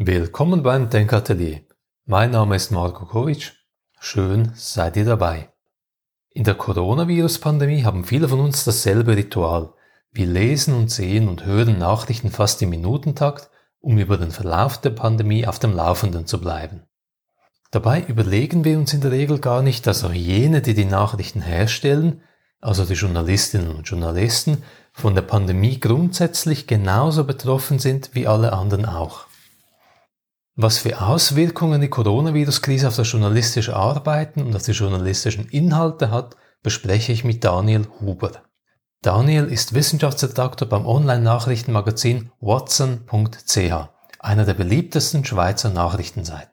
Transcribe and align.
Willkommen 0.00 0.62
beim 0.62 0.90
Denkatelier. 0.90 1.62
Mein 2.06 2.30
Name 2.30 2.54
ist 2.54 2.70
Marko 2.70 3.04
Kovic. 3.04 3.54
Schön 3.98 4.52
seid 4.54 4.96
ihr 4.96 5.04
dabei. 5.04 5.48
In 6.30 6.44
der 6.44 6.54
Coronavirus-Pandemie 6.54 7.82
haben 7.82 8.04
viele 8.04 8.28
von 8.28 8.38
uns 8.38 8.62
dasselbe 8.62 9.16
Ritual. 9.16 9.72
Wir 10.12 10.26
lesen 10.26 10.74
und 10.74 10.92
sehen 10.92 11.26
und 11.26 11.44
hören 11.44 11.78
Nachrichten 11.78 12.30
fast 12.30 12.62
im 12.62 12.70
Minutentakt, 12.70 13.50
um 13.80 13.98
über 13.98 14.18
den 14.18 14.30
Verlauf 14.30 14.80
der 14.80 14.90
Pandemie 14.90 15.48
auf 15.48 15.58
dem 15.58 15.74
Laufenden 15.74 16.26
zu 16.26 16.40
bleiben. 16.40 16.84
Dabei 17.72 18.00
überlegen 18.02 18.62
wir 18.62 18.78
uns 18.78 18.94
in 18.94 19.00
der 19.00 19.10
Regel 19.10 19.40
gar 19.40 19.62
nicht, 19.62 19.84
dass 19.88 20.04
auch 20.04 20.12
jene, 20.12 20.62
die 20.62 20.74
die 20.74 20.84
Nachrichten 20.84 21.40
herstellen, 21.40 22.22
also 22.60 22.84
die 22.84 22.94
Journalistinnen 22.94 23.74
und 23.74 23.88
Journalisten, 23.88 24.62
von 24.92 25.16
der 25.16 25.22
Pandemie 25.22 25.80
grundsätzlich 25.80 26.68
genauso 26.68 27.24
betroffen 27.24 27.80
sind 27.80 28.10
wie 28.14 28.28
alle 28.28 28.52
anderen 28.52 28.86
auch. 28.86 29.27
Was 30.60 30.78
für 30.78 31.00
Auswirkungen 31.00 31.80
die 31.80 31.88
Coronavirus-Krise 31.88 32.88
auf 32.88 32.96
das 32.96 33.12
journalistische 33.12 33.76
Arbeiten 33.76 34.42
und 34.42 34.56
auf 34.56 34.64
die 34.64 34.72
journalistischen 34.72 35.44
Inhalte 35.50 36.10
hat, 36.10 36.34
bespreche 36.64 37.12
ich 37.12 37.22
mit 37.22 37.44
Daniel 37.44 37.86
Huber. 38.00 38.32
Daniel 39.00 39.44
ist 39.44 39.72
Wissenschaftsredakteur 39.72 40.68
beim 40.68 40.84
Online-Nachrichtenmagazin 40.84 42.32
watson.ch, 42.40 43.56
einer 44.18 44.44
der 44.44 44.54
beliebtesten 44.54 45.24
Schweizer 45.24 45.70
Nachrichtenseiten. 45.70 46.50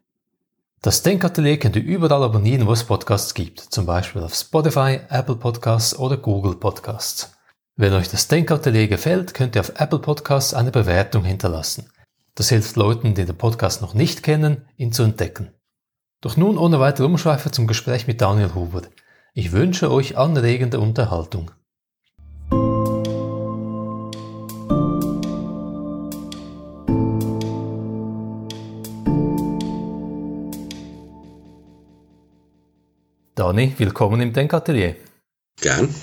Das 0.83 1.01
Denkatelier 1.01 1.57
könnt 1.57 1.75
ihr 1.75 1.83
überall 1.83 2.21
abonnieren, 2.21 2.67
wo 2.67 2.73
es 2.73 2.83
Podcasts 2.83 3.33
gibt, 3.33 3.59
zum 3.59 3.87
Beispiel 3.87 4.21
auf 4.21 4.35
Spotify, 4.35 4.99
Apple 5.09 5.37
Podcasts 5.37 5.97
oder 5.97 6.17
Google 6.17 6.57
Podcasts. 6.57 7.33
Wenn 7.75 7.93
euch 7.93 8.09
das 8.09 8.27
Denkatelier 8.27 8.87
gefällt, 8.87 9.33
könnt 9.33 9.55
ihr 9.55 9.61
auf 9.61 9.73
Apple 9.79 9.97
Podcasts 9.97 10.53
eine 10.53 10.69
Bewertung 10.69 11.23
hinterlassen. 11.23 11.89
Das 12.37 12.49
hilft 12.49 12.75
Leuten, 12.75 13.13
die 13.13 13.23
den 13.23 13.37
Podcast 13.37 13.81
noch 13.81 13.93
nicht 13.93 14.21
kennen, 14.21 14.67
ihn 14.75 14.91
zu 14.91 15.03
entdecken. 15.03 15.53
Doch 16.19 16.35
nun 16.35 16.57
ohne 16.57 16.81
weitere 16.81 17.05
Umschweife 17.05 17.49
zum 17.49 17.65
Gespräch 17.65 18.07
mit 18.07 18.19
Daniel 18.19 18.53
Huber. 18.53 18.81
Ich 19.33 19.53
wünsche 19.53 19.89
euch 19.89 20.17
anregende 20.17 20.81
Unterhaltung. 20.81 21.51
Dani, 33.35 33.73
willkommen 33.77 34.19
im 34.19 34.33
Denkatelier. 34.33 34.97
Gern. 35.61 35.95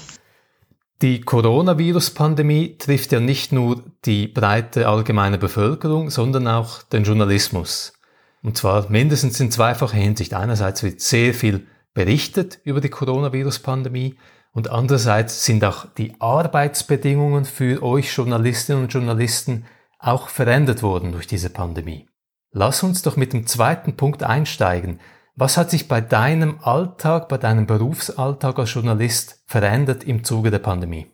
Die 1.03 1.21
Coronavirus-Pandemie 1.21 2.79
trifft 2.79 3.11
ja 3.11 3.19
nicht 3.19 3.51
nur 3.51 3.83
die 4.05 4.29
breite 4.29 4.87
allgemeine 4.87 5.37
Bevölkerung, 5.37 6.11
sondern 6.11 6.47
auch 6.47 6.85
den 6.85 7.03
Journalismus. 7.03 7.95
Und 8.41 8.57
zwar 8.57 8.89
mindestens 8.89 9.41
in 9.41 9.51
zweifacher 9.51 9.97
Hinsicht. 9.97 10.33
Einerseits 10.33 10.85
wird 10.85 11.01
sehr 11.01 11.35
viel 11.35 11.67
berichtet 11.93 12.61
über 12.63 12.81
die 12.81 12.89
Coronavirus-Pandemie 12.89 14.15
und 14.53 14.71
andererseits 14.71 15.45
sind 15.45 15.65
auch 15.65 15.87
die 15.99 16.15
Arbeitsbedingungen 16.21 17.47
für 17.47 17.83
euch 17.83 18.17
Journalistinnen 18.17 18.85
und 18.85 18.93
Journalisten 18.93 19.65
auch 19.99 20.29
verändert 20.29 20.85
worden 20.85 21.11
durch 21.11 21.27
diese 21.27 21.51
Pandemie. 21.51 22.07
Lass 22.53 22.85
uns 22.85 23.03
doch 23.03 23.17
mit 23.17 23.33
dem 23.33 23.49
zweiten 23.49 23.97
Punkt 23.97 24.23
einsteigen. 24.23 25.01
Was 25.35 25.57
hat 25.57 25.71
sich 25.71 25.89
bei 25.89 26.03
deinem 26.03 26.59
Alltag, 26.61 27.29
bei 27.29 27.39
deinem 27.39 27.67
Berufsalltag 27.67 28.59
als 28.59 28.75
Journalist 28.75 29.41
verändert 29.47 30.05
im 30.05 30.25
Zuge 30.25 30.51
der 30.51 30.59
Pandemie? 30.59 31.07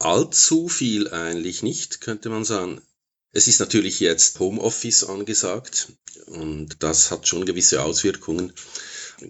Allzu 0.00 0.68
viel 0.68 1.08
eigentlich 1.08 1.62
nicht, 1.62 2.00
könnte 2.00 2.30
man 2.30 2.44
sagen. 2.44 2.82
Es 3.30 3.46
ist 3.46 3.60
natürlich 3.60 4.00
jetzt 4.00 4.40
Homeoffice 4.40 5.04
angesagt 5.04 5.92
und 6.26 6.82
das 6.82 7.12
hat 7.12 7.28
schon 7.28 7.46
gewisse 7.46 7.82
Auswirkungen. 7.82 8.52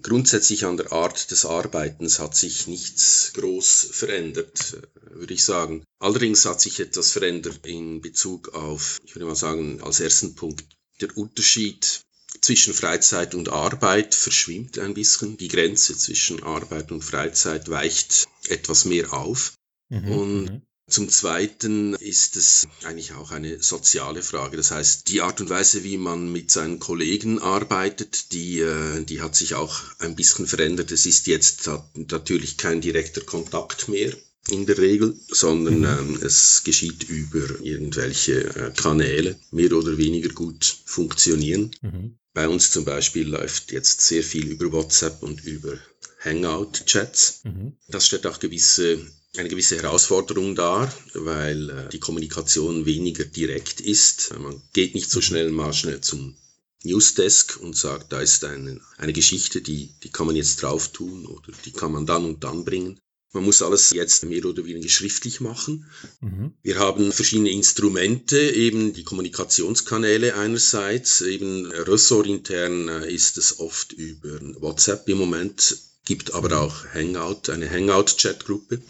Grundsätzlich 0.01 0.65
an 0.65 0.77
der 0.77 0.91
Art 0.91 1.29
des 1.29 1.45
Arbeitens 1.45 2.19
hat 2.19 2.35
sich 2.35 2.65
nichts 2.65 3.31
groß 3.33 3.89
verändert, 3.91 4.77
würde 5.11 5.33
ich 5.35 5.43
sagen. 5.43 5.83
Allerdings 5.99 6.45
hat 6.45 6.61
sich 6.61 6.79
etwas 6.79 7.11
verändert 7.11 7.65
in 7.67 8.01
Bezug 8.01 8.55
auf, 8.55 8.99
ich 9.05 9.15
würde 9.15 9.27
mal 9.27 9.35
sagen, 9.35 9.81
als 9.83 9.99
ersten 9.99 10.33
Punkt 10.33 10.65
der 10.99 11.15
Unterschied 11.15 12.01
zwischen 12.45 12.75
Freizeit 12.75 13.33
und 13.33 13.49
Arbeit 13.49 14.13
verschwimmt 14.13 14.77
ein 14.77 14.93
bisschen. 14.93 15.35
Die 15.35 15.47
Grenze 15.47 15.97
zwischen 15.97 16.43
Arbeit 16.43 16.91
und 16.91 17.03
Freizeit 17.03 17.69
weicht 17.69 18.27
etwas 18.47 18.85
mehr 18.85 19.13
auf. 19.13 19.53
Mhm. 19.89 20.11
Und 20.11 20.43
mhm. 20.43 20.61
zum 20.87 21.09
Zweiten 21.09 21.95
ist 21.95 22.35
es 22.37 22.67
eigentlich 22.83 23.13
auch 23.13 23.31
eine 23.31 23.63
soziale 23.63 24.21
Frage. 24.21 24.57
Das 24.57 24.69
heißt, 24.69 25.07
die 25.07 25.21
Art 25.21 25.41
und 25.41 25.49
Weise, 25.49 25.83
wie 25.83 25.97
man 25.97 26.31
mit 26.31 26.51
seinen 26.51 26.77
Kollegen 26.77 27.39
arbeitet, 27.39 28.31
die, 28.31 28.59
äh, 28.59 29.03
die 29.03 29.21
hat 29.21 29.35
sich 29.35 29.55
auch 29.55 29.81
ein 29.97 30.15
bisschen 30.15 30.45
verändert. 30.45 30.91
Es 30.91 31.07
ist 31.07 31.25
jetzt 31.25 31.67
natürlich 31.95 32.57
kein 32.57 32.79
direkter 32.79 33.21
Kontakt 33.21 33.87
mehr 33.87 34.15
in 34.51 34.67
der 34.67 34.77
Regel, 34.77 35.17
sondern 35.29 35.79
mhm. 35.79 36.15
ähm, 36.15 36.19
es 36.21 36.63
geschieht 36.63 37.09
über 37.09 37.59
irgendwelche 37.61 38.43
äh, 38.55 38.71
Kanäle, 38.75 39.39
mehr 39.49 39.73
oder 39.73 39.97
weniger 39.97 40.29
gut 40.29 40.63
funktionieren. 40.85 41.71
Mhm. 41.81 42.19
Bei 42.35 42.49
uns 42.49 42.69
zum 42.69 42.83
Beispiel 42.83 43.29
läuft 43.29 43.71
jetzt 43.71 44.01
sehr 44.01 44.21
viel 44.21 44.47
über 44.47 44.69
WhatsApp 44.73 45.23
und 45.23 45.45
über 45.45 45.79
Hangout-Chats. 46.19 47.45
Mhm. 47.45 47.77
Das 47.87 48.05
stellt 48.07 48.27
auch 48.27 48.39
gewisse, 48.39 48.99
eine 49.37 49.47
gewisse 49.47 49.77
Herausforderung 49.77 50.53
dar, 50.53 50.93
weil 51.13 51.69
äh, 51.69 51.89
die 51.89 51.99
Kommunikation 51.99 52.85
weniger 52.85 53.23
direkt 53.23 53.79
ist. 53.79 54.37
Man 54.37 54.61
geht 54.73 54.95
nicht 54.95 55.09
so 55.09 55.21
schnell 55.21 55.49
mal 55.49 55.71
schnell 55.71 56.01
zum 56.01 56.35
Newsdesk 56.83 57.57
und 57.61 57.77
sagt, 57.77 58.11
da 58.11 58.19
ist 58.19 58.43
eine, 58.43 58.81
eine 58.97 59.13
Geschichte, 59.13 59.61
die, 59.61 59.95
die 60.03 60.09
kann 60.09 60.27
man 60.27 60.35
jetzt 60.35 60.61
drauf 60.61 60.89
tun 60.89 61.25
oder 61.25 61.53
die 61.63 61.71
kann 61.71 61.93
man 61.93 62.05
dann 62.05 62.25
und 62.25 62.43
dann 62.43 62.65
bringen. 62.65 62.99
Man 63.35 63.43
muss 63.43 63.61
alles 63.61 63.91
jetzt 63.91 64.23
mehr 64.23 64.45
oder 64.45 64.65
weniger 64.65 64.87
schriftlich 64.87 65.41
machen. 65.41 65.85
Mhm. 66.21 66.53
Wir 66.63 66.79
haben 66.79 67.11
verschiedene 67.11 67.51
Instrumente, 67.51 68.39
eben 68.39 68.93
die 68.93 69.03
Kommunikationskanäle 69.03 70.35
einerseits, 70.35 71.19
eben 71.19 71.69
ressortintern 71.69 72.87
äh, 72.87 73.13
ist 73.13 73.37
es 73.37 73.59
oft 73.59 73.91
über 73.91 74.39
WhatsApp 74.61 75.09
im 75.09 75.17
Moment, 75.17 75.77
gibt 76.05 76.33
aber 76.33 76.47
mhm. 76.47 76.55
auch 76.55 76.85
Hangout, 76.93 77.49
eine 77.49 77.69
Hangout-Chat-Gruppe. 77.69 78.81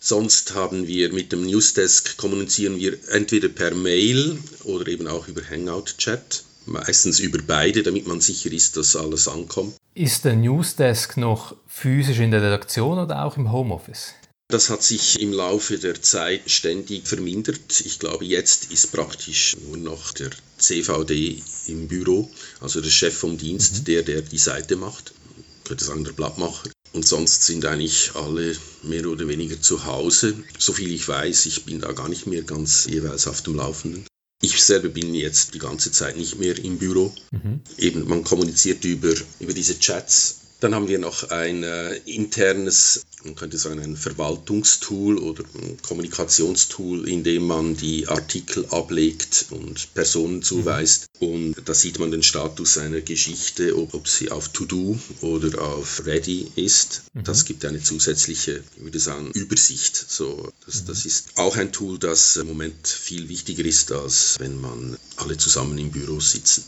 Sonst 0.00 0.54
haben 0.54 0.88
wir 0.88 1.12
mit 1.12 1.30
dem 1.30 1.46
Newsdesk 1.46 2.16
kommunizieren 2.16 2.76
wir 2.80 2.98
entweder 3.10 3.48
per 3.48 3.76
Mail 3.76 4.36
oder 4.64 4.88
eben 4.88 5.06
auch 5.06 5.28
über 5.28 5.48
Hangout-Chat 5.48 6.44
meistens 6.66 7.20
über 7.20 7.38
beide, 7.46 7.82
damit 7.82 8.06
man 8.06 8.20
sicher 8.20 8.52
ist, 8.52 8.76
dass 8.76 8.96
alles 8.96 9.28
ankommt. 9.28 9.74
Ist 9.94 10.24
der 10.24 10.34
Newsdesk 10.36 11.16
noch 11.16 11.56
physisch 11.66 12.18
in 12.18 12.30
der 12.30 12.42
Redaktion 12.42 12.98
oder 12.98 13.24
auch 13.24 13.36
im 13.36 13.52
Homeoffice? 13.52 14.14
Das 14.48 14.68
hat 14.68 14.82
sich 14.82 15.20
im 15.20 15.32
Laufe 15.32 15.78
der 15.78 16.02
Zeit 16.02 16.50
ständig 16.50 17.08
vermindert. 17.08 17.80
Ich 17.80 17.98
glaube, 17.98 18.24
jetzt 18.24 18.70
ist 18.70 18.92
praktisch 18.92 19.56
nur 19.66 19.78
noch 19.78 20.12
der 20.12 20.30
CVD 20.58 21.42
im 21.66 21.88
Büro, 21.88 22.30
also 22.60 22.80
der 22.80 22.90
Chef 22.90 23.16
vom 23.16 23.38
Dienst, 23.38 23.80
mhm. 23.80 23.84
der, 23.84 24.02
der 24.02 24.22
die 24.22 24.38
Seite 24.38 24.76
macht. 24.76 25.14
Ich 25.38 25.68
könnte 25.68 25.84
sagen, 25.84 26.04
der 26.04 26.12
Blattmacher. 26.12 26.70
Und 26.92 27.08
sonst 27.08 27.42
sind 27.44 27.64
eigentlich 27.64 28.12
alle 28.14 28.54
mehr 28.82 29.06
oder 29.06 29.26
weniger 29.26 29.60
zu 29.60 29.84
Hause. 29.84 30.34
Soviel 30.58 30.92
ich 30.92 31.08
weiß, 31.08 31.46
ich 31.46 31.64
bin 31.64 31.80
da 31.80 31.92
gar 31.92 32.08
nicht 32.08 32.26
mehr 32.26 32.42
ganz 32.42 32.84
jeweils 32.84 33.26
auf 33.26 33.42
dem 33.42 33.56
Laufenden. 33.56 34.06
Ich 34.40 34.62
selber 34.62 34.88
bin 34.88 35.14
jetzt 35.14 35.54
die 35.54 35.58
ganze 35.58 35.90
Zeit 35.90 36.16
nicht 36.16 36.38
mehr 36.38 36.58
im 36.58 36.78
Büro. 36.78 37.14
Mhm. 37.30 37.60
Eben, 37.78 38.08
man 38.08 38.24
kommuniziert 38.24 38.84
über, 38.84 39.14
über 39.40 39.54
diese 39.54 39.78
Chats 39.78 40.40
dann 40.64 40.74
haben 40.74 40.88
wir 40.88 40.98
noch 40.98 41.30
ein 41.30 41.62
äh, 41.62 41.96
internes, 42.06 43.04
man 43.24 43.34
könnte 43.34 43.58
sagen, 43.58 43.80
ein 43.80 43.96
Verwaltungstool 43.96 45.18
oder 45.18 45.44
ein 45.54 45.78
Kommunikationstool, 45.82 47.08
in 47.08 47.24
dem 47.24 47.46
man 47.46 47.76
die 47.76 48.06
Artikel 48.08 48.66
ablegt 48.70 49.46
und 49.50 49.92
Personen 49.94 50.42
zuweist. 50.42 51.06
Mhm. 51.20 51.28
Und 51.28 51.54
da 51.64 51.74
sieht 51.74 51.98
man 51.98 52.10
den 52.10 52.22
Status 52.22 52.78
einer 52.78 53.00
Geschichte, 53.00 53.76
ob, 53.76 53.94
ob 53.94 54.08
sie 54.08 54.30
auf 54.30 54.48
To-Do 54.48 54.98
oder 55.20 55.62
auf 55.62 56.04
Ready 56.06 56.50
ist. 56.56 57.04
Mhm. 57.14 57.24
Das 57.24 57.44
gibt 57.44 57.64
eine 57.64 57.80
zusätzliche, 57.80 58.62
ich 58.76 58.82
würde 58.82 59.00
sagen, 59.00 59.30
Übersicht. 59.32 59.96
So, 59.96 60.52
das, 60.66 60.82
mhm. 60.82 60.86
das 60.86 61.06
ist 61.06 61.38
auch 61.38 61.56
ein 61.56 61.72
Tool, 61.72 61.98
das 61.98 62.36
im 62.36 62.48
Moment 62.48 62.86
viel 62.86 63.28
wichtiger 63.28 63.64
ist, 63.64 63.92
als 63.92 64.36
wenn 64.38 64.60
man 64.60 64.96
alle 65.16 65.36
zusammen 65.36 65.78
im 65.78 65.90
Büro 65.90 66.20
sitzen. 66.20 66.64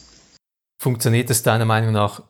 Funktioniert 0.78 1.30
es 1.30 1.42
deiner 1.42 1.64
Meinung 1.64 1.92
nach 1.92 2.22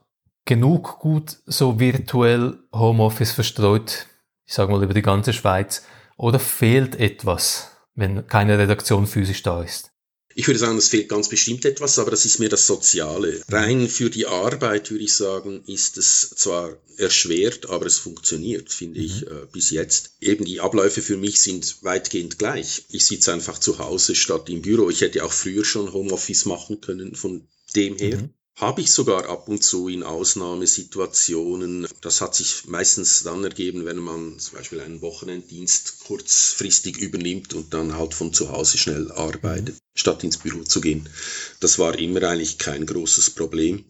genug 0.46 1.00
gut 1.00 1.38
so 1.44 1.78
virtuell 1.78 2.56
Homeoffice 2.72 3.32
verstreut, 3.32 4.06
ich 4.46 4.54
sage 4.54 4.72
mal 4.72 4.82
über 4.82 4.94
die 4.94 5.02
ganze 5.02 5.32
Schweiz, 5.32 5.82
oder 6.16 6.38
fehlt 6.38 6.94
etwas, 6.96 7.70
wenn 7.94 8.26
keine 8.26 8.58
Redaktion 8.58 9.06
physisch 9.06 9.42
da 9.42 9.62
ist? 9.62 9.90
Ich 10.38 10.46
würde 10.46 10.60
sagen, 10.60 10.76
es 10.76 10.88
fehlt 10.88 11.08
ganz 11.08 11.30
bestimmt 11.30 11.64
etwas, 11.64 11.98
aber 11.98 12.10
das 12.10 12.26
ist 12.26 12.38
mir 12.38 12.50
das 12.50 12.66
Soziale. 12.66 13.40
Rein 13.48 13.88
für 13.88 14.10
die 14.10 14.26
Arbeit, 14.26 14.90
würde 14.90 15.02
ich 15.02 15.14
sagen, 15.14 15.64
ist 15.66 15.96
es 15.96 16.28
zwar 16.28 16.76
erschwert, 16.98 17.70
aber 17.70 17.86
es 17.86 17.96
funktioniert, 17.96 18.70
finde 18.70 19.00
mhm. 19.00 19.06
ich, 19.06 19.26
äh, 19.26 19.46
bis 19.50 19.70
jetzt. 19.70 20.16
Eben 20.20 20.44
die 20.44 20.60
Abläufe 20.60 21.00
für 21.00 21.16
mich 21.16 21.40
sind 21.40 21.82
weitgehend 21.82 22.38
gleich. 22.38 22.84
Ich 22.90 23.06
sitze 23.06 23.32
einfach 23.32 23.58
zu 23.58 23.78
Hause 23.78 24.14
statt 24.14 24.50
im 24.50 24.60
Büro. 24.60 24.90
Ich 24.90 25.00
hätte 25.00 25.24
auch 25.24 25.32
früher 25.32 25.64
schon 25.64 25.92
Homeoffice 25.92 26.44
machen 26.44 26.82
können 26.82 27.14
von 27.14 27.48
dem 27.74 27.96
her. 27.96 28.18
Mhm 28.18 28.34
habe 28.56 28.80
ich 28.80 28.90
sogar 28.90 29.28
ab 29.28 29.48
und 29.48 29.62
zu 29.62 29.88
in 29.88 30.02
Ausnahmesituationen. 30.02 31.86
Das 32.00 32.22
hat 32.22 32.34
sich 32.34 32.64
meistens 32.66 33.22
dann 33.22 33.44
ergeben, 33.44 33.84
wenn 33.84 33.98
man 33.98 34.38
zum 34.38 34.56
Beispiel 34.56 34.80
einen 34.80 35.02
Wochenenddienst 35.02 36.00
kurzfristig 36.00 36.96
übernimmt 36.96 37.52
und 37.52 37.74
dann 37.74 37.96
halt 37.96 38.14
von 38.14 38.32
zu 38.32 38.50
Hause 38.50 38.78
schnell 38.78 39.12
arbeitet, 39.12 39.76
statt 39.94 40.24
ins 40.24 40.38
Büro 40.38 40.62
zu 40.62 40.80
gehen. 40.80 41.08
Das 41.60 41.78
war 41.78 41.98
immer 41.98 42.22
eigentlich 42.22 42.56
kein 42.56 42.86
großes 42.86 43.30
Problem. 43.30 43.84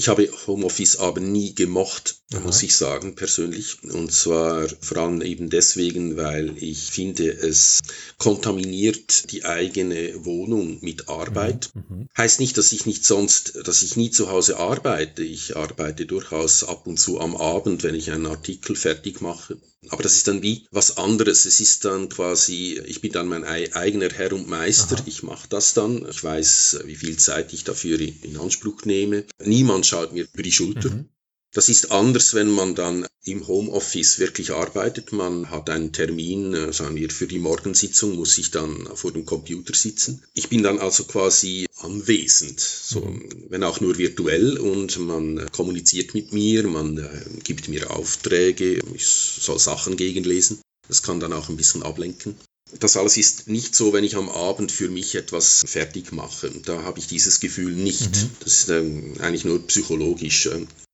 Ich 0.00 0.08
habe 0.08 0.30
Homeoffice 0.46 0.96
aber 0.96 1.20
nie 1.20 1.54
gemocht, 1.54 2.22
Aha. 2.32 2.40
muss 2.40 2.62
ich 2.62 2.74
sagen, 2.74 3.16
persönlich. 3.16 3.82
Und 3.82 4.10
zwar 4.10 4.66
vor 4.80 4.96
allem 4.96 5.20
eben 5.20 5.50
deswegen, 5.50 6.16
weil 6.16 6.56
ich 6.56 6.90
finde, 6.90 7.30
es 7.30 7.80
kontaminiert 8.16 9.30
die 9.30 9.44
eigene 9.44 10.24
Wohnung 10.24 10.78
mit 10.80 11.10
Arbeit. 11.10 11.68
Mhm. 11.74 11.84
mhm. 11.88 12.08
Heißt 12.16 12.40
nicht, 12.40 12.56
dass 12.56 12.72
ich 12.72 12.86
nicht 12.86 13.04
sonst, 13.04 13.58
dass 13.64 13.82
ich 13.82 13.96
nie 13.96 14.10
zu 14.10 14.30
Hause 14.30 14.56
arbeite. 14.56 15.22
Ich 15.22 15.58
arbeite 15.58 16.06
durchaus 16.06 16.64
ab 16.64 16.86
und 16.86 16.98
zu 16.98 17.20
am 17.20 17.36
Abend, 17.36 17.82
wenn 17.82 17.94
ich 17.94 18.10
einen 18.10 18.24
Artikel 18.24 18.76
fertig 18.76 19.20
mache. 19.20 19.58
Aber 19.88 20.02
das 20.02 20.16
ist 20.16 20.28
dann 20.28 20.42
wie 20.42 20.66
was 20.70 20.98
anderes. 20.98 21.46
Es 21.46 21.58
ist 21.58 21.86
dann 21.86 22.10
quasi, 22.10 22.80
ich 22.84 23.00
bin 23.00 23.12
dann 23.12 23.28
mein 23.28 23.44
eigener 23.44 24.10
Herr 24.10 24.32
und 24.32 24.48
Meister. 24.48 24.96
Aha. 24.96 25.04
Ich 25.06 25.22
mache 25.22 25.48
das 25.48 25.72
dann. 25.72 26.06
Ich 26.08 26.22
weiß, 26.22 26.80
wie 26.84 26.96
viel 26.96 27.16
Zeit 27.16 27.52
ich 27.52 27.64
dafür 27.64 27.98
in 27.98 28.36
Anspruch 28.36 28.84
nehme. 28.84 29.24
Niemand 29.42 29.86
schaut 29.90 30.12
mir 30.12 30.24
über 30.24 30.42
die 30.42 30.52
Schulter. 30.52 30.90
Mhm. 30.90 31.08
Das 31.52 31.68
ist 31.68 31.90
anders, 31.90 32.34
wenn 32.34 32.48
man 32.48 32.76
dann 32.76 33.06
im 33.24 33.46
Homeoffice 33.48 34.20
wirklich 34.20 34.52
arbeitet. 34.52 35.12
Man 35.12 35.50
hat 35.50 35.68
einen 35.68 35.92
Termin, 35.92 36.54
äh, 36.54 36.72
sagen 36.72 36.94
wir, 36.94 37.10
für 37.10 37.26
die 37.26 37.40
Morgensitzung 37.40 38.14
muss 38.14 38.38
ich 38.38 38.52
dann 38.52 38.88
vor 38.94 39.12
dem 39.12 39.26
Computer 39.26 39.74
sitzen. 39.74 40.22
Ich 40.32 40.48
bin 40.48 40.62
dann 40.62 40.78
also 40.78 41.04
quasi 41.04 41.66
anwesend, 41.78 42.60
so, 42.60 43.00
mhm. 43.00 43.46
wenn 43.48 43.64
auch 43.64 43.80
nur 43.80 43.98
virtuell 43.98 44.58
und 44.58 44.98
man 45.00 45.38
äh, 45.38 45.46
kommuniziert 45.50 46.14
mit 46.14 46.32
mir, 46.32 46.66
man 46.68 46.98
äh, 46.98 47.08
gibt 47.42 47.68
mir 47.68 47.90
Aufträge, 47.90 48.80
ich 48.94 49.06
soll 49.06 49.58
Sachen 49.58 49.96
gegenlesen. 49.96 50.60
Das 50.86 51.02
kann 51.02 51.20
dann 51.20 51.32
auch 51.32 51.48
ein 51.48 51.56
bisschen 51.56 51.82
ablenken. 51.82 52.36
Das 52.78 52.96
alles 52.96 53.16
ist 53.16 53.48
nicht 53.48 53.74
so, 53.74 53.92
wenn 53.92 54.04
ich 54.04 54.16
am 54.16 54.28
Abend 54.28 54.70
für 54.70 54.88
mich 54.88 55.14
etwas 55.14 55.62
fertig 55.66 56.12
mache. 56.12 56.50
Da 56.64 56.82
habe 56.82 56.98
ich 56.98 57.06
dieses 57.06 57.40
Gefühl 57.40 57.72
nicht. 57.72 58.10
Mhm. 58.10 58.30
Das 58.40 58.52
ist 58.52 58.68
ähm, 58.68 59.14
eigentlich 59.20 59.44
nur 59.44 59.66
psychologisch. 59.66 60.48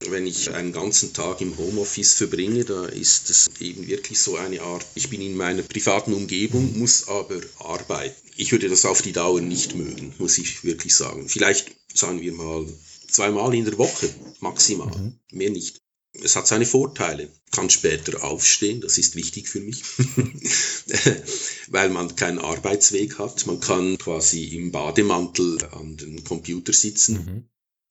Wenn 0.08 0.26
ich 0.26 0.50
einen 0.52 0.72
ganzen 0.72 1.12
Tag 1.12 1.40
im 1.40 1.56
Homeoffice 1.56 2.14
verbringe, 2.14 2.64
da 2.64 2.86
ist 2.86 3.30
es 3.30 3.50
eben 3.60 3.86
wirklich 3.86 4.20
so 4.20 4.36
eine 4.36 4.62
Art, 4.62 4.86
ich 4.94 5.10
bin 5.10 5.20
in 5.20 5.36
meiner 5.36 5.62
privaten 5.62 6.12
Umgebung, 6.12 6.78
muss 6.78 7.08
aber 7.08 7.40
arbeiten. 7.58 8.14
Ich 8.36 8.52
würde 8.52 8.68
das 8.68 8.84
auf 8.84 9.02
die 9.02 9.12
Dauer 9.12 9.40
nicht 9.40 9.74
mögen, 9.74 10.14
muss 10.18 10.38
ich 10.38 10.64
wirklich 10.64 10.94
sagen. 10.94 11.28
Vielleicht 11.28 11.72
sagen 11.94 12.20
wir 12.20 12.32
mal 12.32 12.66
zweimal 13.08 13.54
in 13.54 13.64
der 13.64 13.78
Woche 13.78 14.08
maximal, 14.40 14.96
mhm. 14.96 15.18
mehr 15.32 15.50
nicht 15.50 15.80
es 16.22 16.36
hat 16.36 16.46
seine 16.46 16.66
Vorteile. 16.66 17.28
Kann 17.50 17.70
später 17.70 18.24
aufstehen, 18.24 18.80
das 18.80 18.98
ist 18.98 19.16
wichtig 19.16 19.48
für 19.48 19.60
mich, 19.60 19.82
weil 21.68 21.88
man 21.90 22.16
keinen 22.16 22.38
Arbeitsweg 22.38 23.18
hat. 23.18 23.46
Man 23.46 23.60
kann 23.60 23.98
quasi 23.98 24.44
im 24.44 24.72
Bademantel 24.72 25.64
an 25.72 25.96
den 25.96 26.24
Computer 26.24 26.72
sitzen. 26.72 27.14
Mhm. 27.14 27.48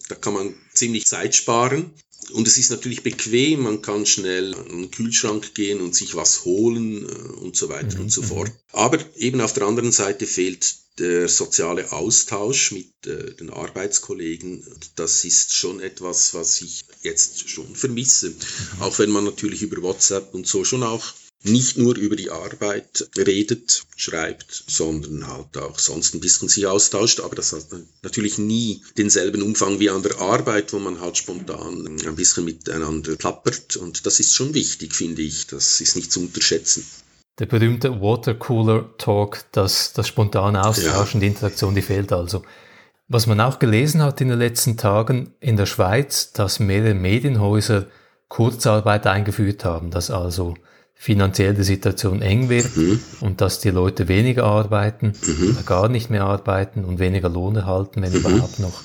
Da 0.07 0.15
kann 0.15 0.33
man 0.33 0.53
ziemlich 0.73 1.05
Zeit 1.05 1.35
sparen. 1.35 1.93
Und 2.31 2.47
es 2.47 2.57
ist 2.57 2.71
natürlich 2.71 3.03
bequem, 3.03 3.61
man 3.61 3.81
kann 3.81 4.05
schnell 4.05 4.53
an 4.53 4.67
den 4.69 4.91
Kühlschrank 4.91 5.53
gehen 5.53 5.81
und 5.81 5.95
sich 5.95 6.15
was 6.15 6.45
holen 6.45 7.07
äh, 7.07 7.11
und 7.41 7.55
so 7.55 7.69
weiter 7.69 7.95
mhm. 7.97 8.03
und 8.03 8.09
so 8.09 8.21
mhm. 8.21 8.25
fort. 8.25 8.51
Aber 8.71 8.99
eben 9.15 9.41
auf 9.41 9.53
der 9.53 9.63
anderen 9.63 9.91
Seite 9.91 10.25
fehlt 10.25 10.75
der 10.97 11.27
soziale 11.27 11.91
Austausch 11.91 12.71
mit 12.71 12.89
äh, 13.05 13.33
den 13.35 13.49
Arbeitskollegen, 13.49 14.63
das 14.95 15.25
ist 15.25 15.53
schon 15.53 15.81
etwas, 15.81 16.33
was 16.33 16.61
ich 16.61 16.85
jetzt 17.01 17.49
schon 17.49 17.75
vermisse. 17.75 18.29
Mhm. 18.29 18.81
Auch 18.81 18.97
wenn 18.99 19.11
man 19.11 19.25
natürlich 19.25 19.61
über 19.61 19.81
WhatsApp 19.81 20.33
und 20.33 20.47
so 20.47 20.63
schon 20.63 20.83
auch 20.83 21.13
nicht 21.45 21.77
nur 21.77 21.95
über 21.95 22.15
die 22.15 22.31
Arbeit 22.31 23.09
redet, 23.17 23.83
schreibt, 23.95 24.63
sondern 24.67 25.27
halt 25.27 25.57
auch 25.57 25.79
sonst 25.79 26.13
ein 26.13 26.19
bisschen 26.19 26.49
sich 26.49 26.67
austauscht. 26.67 27.19
Aber 27.19 27.35
das 27.35 27.53
hat 27.53 27.67
natürlich 28.03 28.37
nie 28.37 28.81
denselben 28.97 29.41
Umfang 29.41 29.79
wie 29.79 29.89
an 29.89 30.03
der 30.03 30.19
Arbeit, 30.19 30.73
wo 30.73 30.79
man 30.79 30.99
halt 30.99 31.17
spontan 31.17 31.87
ein 32.05 32.15
bisschen 32.15 32.45
miteinander 32.45 33.15
plappert. 33.15 33.77
Und 33.77 34.05
das 34.05 34.19
ist 34.19 34.33
schon 34.33 34.53
wichtig, 34.53 34.93
finde 34.93 35.21
ich. 35.21 35.47
Das 35.47 35.81
ist 35.81 35.95
nicht 35.95 36.11
zu 36.11 36.19
unterschätzen 36.21 36.85
der 37.39 37.47
berühmte 37.47 38.01
Watercooler 38.01 38.97
Talk, 38.97 39.43
das, 39.51 39.93
das 39.93 40.07
spontane 40.07 40.65
Austauschen, 40.65 41.19
ja. 41.19 41.25
die 41.25 41.33
Interaktion, 41.33 41.75
die 41.75 41.81
fehlt 41.81 42.13
also. 42.13 42.43
Was 43.07 43.27
man 43.27 43.41
auch 43.41 43.59
gelesen 43.59 44.01
hat 44.01 44.21
in 44.21 44.29
den 44.29 44.39
letzten 44.39 44.77
Tagen 44.77 45.33
in 45.39 45.57
der 45.57 45.65
Schweiz, 45.65 46.31
dass 46.31 46.59
mehrere 46.59 46.93
Medienhäuser 46.93 47.87
Kurzarbeit 48.29 49.05
eingeführt 49.05 49.63
haben, 49.63 49.91
dass 49.91 50.09
also 50.09 50.55
finanziell 50.95 51.53
die 51.53 51.63
Situation 51.63 52.21
eng 52.21 52.49
wird 52.49 52.75
mhm. 52.75 52.99
und 53.19 53.41
dass 53.41 53.59
die 53.59 53.69
Leute 53.69 54.07
weniger 54.07 54.45
arbeiten 54.45 55.13
mhm. 55.25 55.51
oder 55.51 55.63
gar 55.63 55.89
nicht 55.89 56.09
mehr 56.09 56.23
arbeiten 56.23 56.85
und 56.85 56.99
weniger 56.99 57.29
Lohn 57.29 57.55
erhalten, 57.55 58.01
wenn 58.01 58.11
mhm. 58.11 58.19
überhaupt 58.19 58.59
noch. 58.59 58.81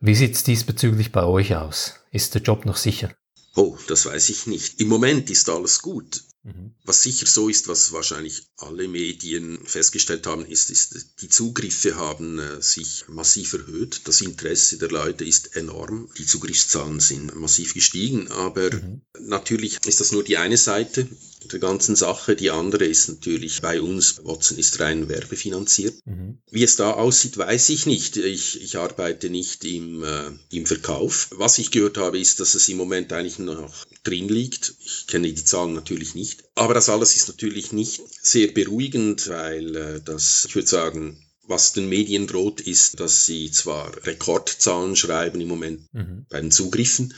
Wie 0.00 0.14
sieht's 0.14 0.44
diesbezüglich 0.44 1.10
bei 1.10 1.24
euch 1.24 1.56
aus? 1.56 1.94
Ist 2.12 2.34
der 2.34 2.42
Job 2.42 2.66
noch 2.66 2.76
sicher? 2.76 3.10
Oh, 3.56 3.76
das 3.88 4.04
weiß 4.04 4.28
ich 4.28 4.46
nicht. 4.46 4.80
Im 4.80 4.88
Moment 4.88 5.30
ist 5.30 5.48
alles 5.48 5.80
gut. 5.80 6.22
Mhm. 6.46 6.74
Was 6.84 7.02
sicher 7.02 7.26
so 7.26 7.48
ist, 7.48 7.66
was 7.66 7.90
wahrscheinlich 7.90 8.44
alle 8.58 8.86
Medien 8.86 9.58
festgestellt 9.64 10.28
haben, 10.28 10.46
ist, 10.46 10.70
ist 10.70 11.20
die 11.20 11.28
Zugriffe 11.28 11.96
haben 11.96 12.38
äh, 12.38 12.62
sich 12.62 13.04
massiv 13.08 13.54
erhöht. 13.54 14.02
Das 14.04 14.20
Interesse 14.20 14.78
der 14.78 14.90
Leute 14.90 15.24
ist 15.24 15.56
enorm. 15.56 16.08
Die 16.18 16.24
Zugriffszahlen 16.24 17.00
sind 17.00 17.34
massiv 17.34 17.74
gestiegen. 17.74 18.28
Aber 18.30 18.72
mhm. 18.72 19.02
natürlich 19.18 19.84
ist 19.86 20.00
das 20.00 20.12
nur 20.12 20.22
die 20.22 20.36
eine 20.36 20.56
Seite 20.56 21.08
der 21.52 21.58
ganzen 21.58 21.96
Sache. 21.96 22.36
Die 22.36 22.50
andere 22.50 22.84
ist 22.84 23.08
natürlich 23.08 23.60
bei 23.60 23.80
uns, 23.80 24.24
Watson 24.24 24.58
ist 24.58 24.78
rein 24.78 25.08
werbefinanziert. 25.08 25.94
Mhm. 26.06 26.38
Wie 26.50 26.62
es 26.62 26.76
da 26.76 26.92
aussieht, 26.92 27.36
weiß 27.38 27.70
ich 27.70 27.86
nicht. 27.86 28.16
Ich, 28.16 28.62
ich 28.62 28.76
arbeite 28.78 29.30
nicht 29.30 29.64
im, 29.64 30.04
äh, 30.04 30.30
im 30.50 30.66
Verkauf. 30.66 31.28
Was 31.32 31.58
ich 31.58 31.72
gehört 31.72 31.98
habe, 31.98 32.20
ist, 32.20 32.38
dass 32.38 32.54
es 32.54 32.68
im 32.68 32.76
Moment 32.76 33.12
eigentlich 33.12 33.38
noch 33.40 33.85
drin 34.06 34.28
liegt. 34.28 34.74
Ich 34.84 35.06
kenne 35.06 35.32
die 35.32 35.44
Zahlen 35.44 35.74
natürlich 35.74 36.14
nicht. 36.14 36.44
Aber 36.54 36.74
das 36.74 36.88
alles 36.88 37.16
ist 37.16 37.28
natürlich 37.28 37.72
nicht 37.72 38.00
sehr 38.22 38.48
beruhigend, 38.48 39.28
weil 39.28 39.76
äh, 39.76 40.00
das, 40.04 40.46
ich 40.48 40.54
würde 40.54 40.68
sagen, 40.68 41.25
was 41.48 41.72
den 41.72 41.88
Medien 41.88 42.26
droht, 42.26 42.60
ist, 42.60 43.00
dass 43.00 43.26
sie 43.26 43.50
zwar 43.50 43.90
Rekordzahlen 44.04 44.96
schreiben 44.96 45.40
im 45.40 45.48
Moment 45.48 45.92
mhm. 45.92 46.26
bei 46.28 46.40
den 46.40 46.50
Zugriffen, 46.50 47.14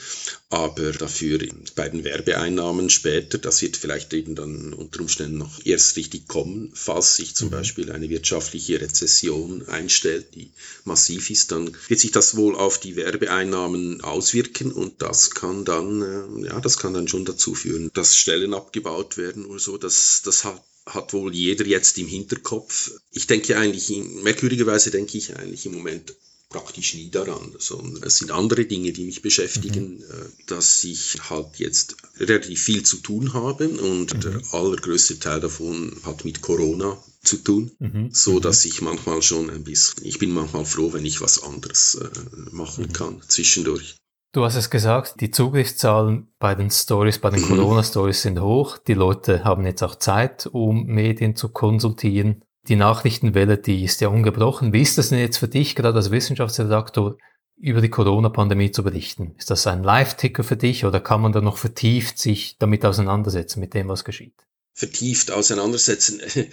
aber 0.51 0.93
dafür 0.93 1.39
bei 1.75 1.89
den 1.89 2.05
Werbeeinnahmen 2.05 2.91
später, 2.91 3.39
das 3.39 3.61
wird 3.63 3.77
vielleicht 3.77 4.13
eben 4.15 4.35
dann 4.35 4.73
unter 4.73 5.01
Umständen 5.01 5.39
noch 5.39 5.65
erst 5.65 5.97
richtig 5.97 6.27
kommen, 6.27 6.71
falls 6.75 7.17
sich 7.17 7.35
zum 7.35 7.49
mhm. 7.49 7.53
Beispiel 7.53 7.93
eine 7.93 8.09
wirtschaftliche 8.09 8.81
Rezession 8.81 9.67
einstellt, 9.69 10.35
die 10.35 10.53
massiv 10.85 11.31
ist, 11.31 11.53
dann 11.53 11.71
wird 11.89 12.01
sich 12.01 12.13
das 12.13 12.37
wohl 12.37 12.57
auf 12.57 12.79
die 12.79 12.97
Werbeeinnahmen 12.97 14.01
auswirken 14.03 14.73
und 14.73 15.03
das 15.03 15.31
kann 15.31 15.65
dann, 15.65 16.03
äh, 16.03 16.47
ja, 16.47 16.61
das 16.61 16.79
kann 16.79 16.95
dann 16.95 17.09
schon 17.09 17.25
dazu 17.25 17.55
führen, 17.55 17.91
dass 17.95 18.17
Stellen 18.17 18.55
abgebaut 18.55 19.17
werden 19.17 19.45
oder 19.45 19.61
so. 19.61 19.77
Das, 19.77 20.23
das 20.25 20.45
hat 20.45 20.63
hat 20.89 21.13
wohl 21.13 21.35
jeder 21.35 21.67
jetzt 21.67 21.99
im 21.99 22.07
Hinterkopf. 22.07 22.93
Ich 23.13 23.27
denke 23.27 23.57
eigentlich, 23.57 23.91
merkwürdigerweise 24.23 24.91
denke 24.91 25.19
ich 25.19 25.37
eigentlich 25.37 25.67
im 25.67 25.75
Moment 25.75 26.15
praktisch 26.49 26.95
nie 26.95 27.11
daran, 27.11 27.55
sondern 27.59 28.03
es 28.03 28.19
sind 28.19 28.31
andere 28.31 28.65
Dinge, 28.65 28.93
die 28.93 29.05
mich 29.05 29.21
beschäftigen, 29.21 29.97
mhm. 29.97 30.03
Äh, 30.03 30.45
dass 30.47 30.83
ich 30.85 31.19
halt 31.29 31.59
jetzt 31.59 31.97
relativ 32.17 32.63
viel 32.63 32.83
zu 32.85 32.97
tun 32.99 33.35
habe 33.35 33.69
und 33.69 34.15
mhm. 34.15 34.21
der 34.21 34.43
allergrößte 34.53 35.19
Teil 35.19 35.41
davon 35.41 35.95
hat 36.05 36.25
mit 36.25 36.41
Corona 36.41 37.03
zu 37.23 37.37
tun, 37.37 37.71
mhm. 37.79 38.11
so 38.13 38.35
mhm. 38.35 38.41
dass 38.41 38.65
ich 38.65 38.81
manchmal 38.81 39.21
schon 39.21 39.51
ein 39.51 39.65
bisschen, 39.65 40.05
ich 40.07 40.19
bin 40.19 40.31
manchmal 40.31 40.65
froh, 40.65 40.93
wenn 40.93 41.05
ich 41.05 41.21
was 41.21 41.43
anderes 41.43 41.97
äh, 41.97 42.09
machen 42.51 42.87
mhm. 42.87 42.93
kann 42.95 43.23
zwischendurch. 43.29 43.98
Du 44.33 44.45
hast 44.45 44.57
es 44.57 44.69
gesagt, 44.69 45.21
die 45.21 45.31
Zugriffszahlen 45.31 46.29
bei 46.39 46.55
den 46.55 46.71
Stories, 46.71 47.19
bei 47.19 47.31
den 47.31 47.41
mhm. 47.41 47.57
Corona-Stories 47.57 48.23
sind 48.23 48.41
hoch. 48.41 48.77
Die 48.77 48.95
Leute 48.95 49.45
haben 49.45 49.65
jetzt 49.65 49.83
auch 49.83 49.95
Zeit, 49.95 50.47
um 50.47 50.85
Medien 50.85 51.35
zu 51.35 51.49
konsultieren. 51.49 52.45
Die 52.69 52.77
Nachrichtenwelle, 52.77 53.57
die 53.57 53.85
ist 53.85 54.03
ja 54.03 54.09
ungebrochen. 54.09 54.75
Wie 54.75 54.83
ist 54.83 54.99
das 54.99 55.09
denn 55.09 55.19
jetzt 55.19 55.39
für 55.39 55.49
dich, 55.49 55.75
gerade 55.75 55.97
als 55.97 56.11
Wissenschaftsredaktor, 56.11 57.17
über 57.57 57.81
die 57.81 57.89
Corona-Pandemie 57.89 58.71
zu 58.71 58.85
berichten? 58.85 59.35
Ist 59.39 59.51
das 59.51 59.67
ein 59.67 59.83
Live-Ticker 59.83 60.45
für 60.45 60.57
dich 60.57 60.85
oder 60.85 61.01
kann 61.01 61.23
man 61.23 61.33
da 61.33 61.41
noch 61.41 61.57
vertieft 61.57 62.19
sich 62.19 62.59
damit 62.59 62.85
auseinandersetzen, 62.85 63.61
mit 63.61 63.73
dem, 63.73 63.89
was 63.89 64.05
geschieht? 64.05 64.48
Vertieft 64.79 65.33
auseinandersetzen. 65.33 66.23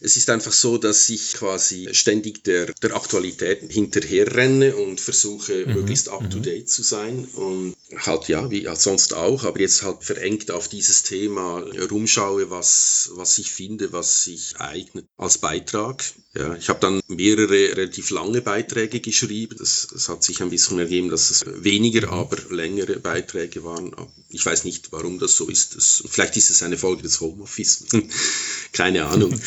Es 0.00 0.18
ist 0.18 0.28
einfach 0.28 0.52
so, 0.52 0.76
dass 0.76 1.08
ich 1.08 1.32
quasi 1.32 1.88
ständig 1.92 2.44
der, 2.44 2.74
der 2.74 2.94
Aktualität 2.94 3.60
hinterherrenne 3.72 4.76
und 4.76 5.00
versuche, 5.00 5.64
mhm. 5.64 5.72
möglichst 5.72 6.10
up-to-date 6.10 6.64
mhm. 6.64 6.66
zu 6.66 6.82
sein 6.82 7.24
und 7.32 7.74
halt 7.96 8.28
ja, 8.28 8.50
wie 8.50 8.68
sonst 8.74 9.14
auch, 9.14 9.44
aber 9.44 9.60
jetzt 9.60 9.82
halt 9.82 10.04
verengt 10.04 10.50
auf 10.50 10.68
dieses 10.68 11.04
Thema 11.04 11.60
rumschaue, 11.90 12.50
was, 12.50 13.12
was 13.14 13.38
ich 13.38 13.50
finde, 13.50 13.92
was 13.92 14.24
sich 14.24 14.56
eignet 14.58 15.06
als 15.16 15.38
Beitrag. 15.38 16.04
Ja, 16.36 16.56
ich 16.56 16.68
habe 16.68 16.80
dann 16.80 17.00
mehrere 17.06 17.76
relativ 17.76 18.10
lange 18.10 18.42
Beiträge 18.42 19.00
geschrieben. 19.00 19.56
Das, 19.56 19.86
das 19.92 20.08
hat 20.08 20.24
sich 20.24 20.42
ein 20.42 20.50
bisschen 20.50 20.80
ergeben, 20.80 21.08
dass 21.08 21.30
es 21.30 21.44
weniger, 21.46 22.10
aber 22.10 22.36
längere 22.50 22.98
Beiträge 22.98 23.62
waren. 23.62 23.94
Ich 24.30 24.44
weiß 24.44 24.64
nicht, 24.64 24.90
warum 24.90 25.20
das 25.20 25.36
so 25.36 25.48
ist. 25.48 25.76
Das, 25.76 26.02
vielleicht 26.06 26.36
ist 26.36 26.50
es 26.50 26.64
eine 26.64 26.76
Folge 26.76 27.04
des 27.04 27.20
Homeoffice. 27.20 27.63
Keine 28.72 29.06
Ahnung. 29.06 29.34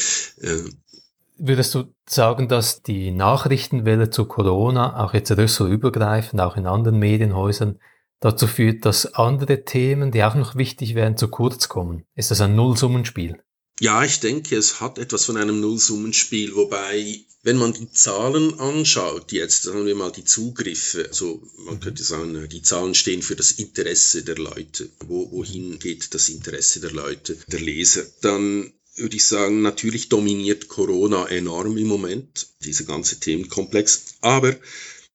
Würdest 1.40 1.76
du 1.76 1.94
sagen, 2.10 2.48
dass 2.48 2.82
die 2.82 3.12
Nachrichtenwelle 3.12 4.10
zu 4.10 4.26
Corona 4.26 5.04
auch 5.04 5.14
jetzt 5.14 5.32
ressortübergreifend, 5.32 6.42
auch 6.42 6.58
in 6.58 6.66
anderen 6.66 6.98
Medienhäusern, 6.98 7.80
dazu 8.20 8.48
führt, 8.48 8.86
dass 8.86 9.14
andere 9.14 9.64
Themen, 9.64 10.12
die 10.12 10.24
auch 10.24 10.34
noch 10.34 10.56
wichtig 10.56 10.96
wären, 10.96 11.18
zu 11.18 11.28
kurz 11.28 11.70
kommen? 11.70 12.06
Ist 12.16 12.32
das 12.32 12.42
ein 12.42 12.56
Nullsummenspiel? 12.56 13.40
Ja, 13.80 14.04
ich 14.04 14.20
denke, 14.20 14.56
es 14.56 14.82
hat 14.82 14.98
etwas 14.98 15.26
von 15.26 15.38
einem 15.38 15.60
Nullsummenspiel, 15.60 16.56
wobei, 16.56 17.20
wenn 17.44 17.58
man 17.58 17.74
die 17.74 17.92
Zahlen 17.92 18.60
anschaut, 18.60 19.32
jetzt 19.32 19.64
sagen 19.64 19.86
wir 19.86 19.96
mal 19.96 20.12
die 20.12 20.26
Zugriffe, 20.26 21.06
also 21.08 21.44
man 21.58 21.76
mhm. 21.76 21.80
könnte 21.80 22.04
sagen, 22.04 22.50
die 22.50 22.64
Zahlen 22.64 22.96
stehen 22.96 23.22
für 23.22 23.36
das 23.36 23.52
Interesse 23.52 24.24
der 24.24 24.38
Leute. 24.38 24.90
Wo, 25.06 25.32
wohin 25.32 25.78
geht 25.78 26.14
das 26.16 26.30
Interesse 26.30 26.80
der 26.80 26.92
Leute, 26.92 27.38
der 27.48 27.60
Leser? 27.60 28.04
Dann 28.22 28.74
würde 28.96 29.16
ich 29.16 29.26
sagen, 29.26 29.62
natürlich 29.62 30.10
dominiert 30.10 30.68
Corona 30.68 31.28
enorm 31.28 31.78
im 31.78 31.88
Moment, 31.88 32.48
dieser 32.64 32.86
ganze 32.86 33.20
Themenkomplex. 33.20 34.16
Aber 34.22 34.56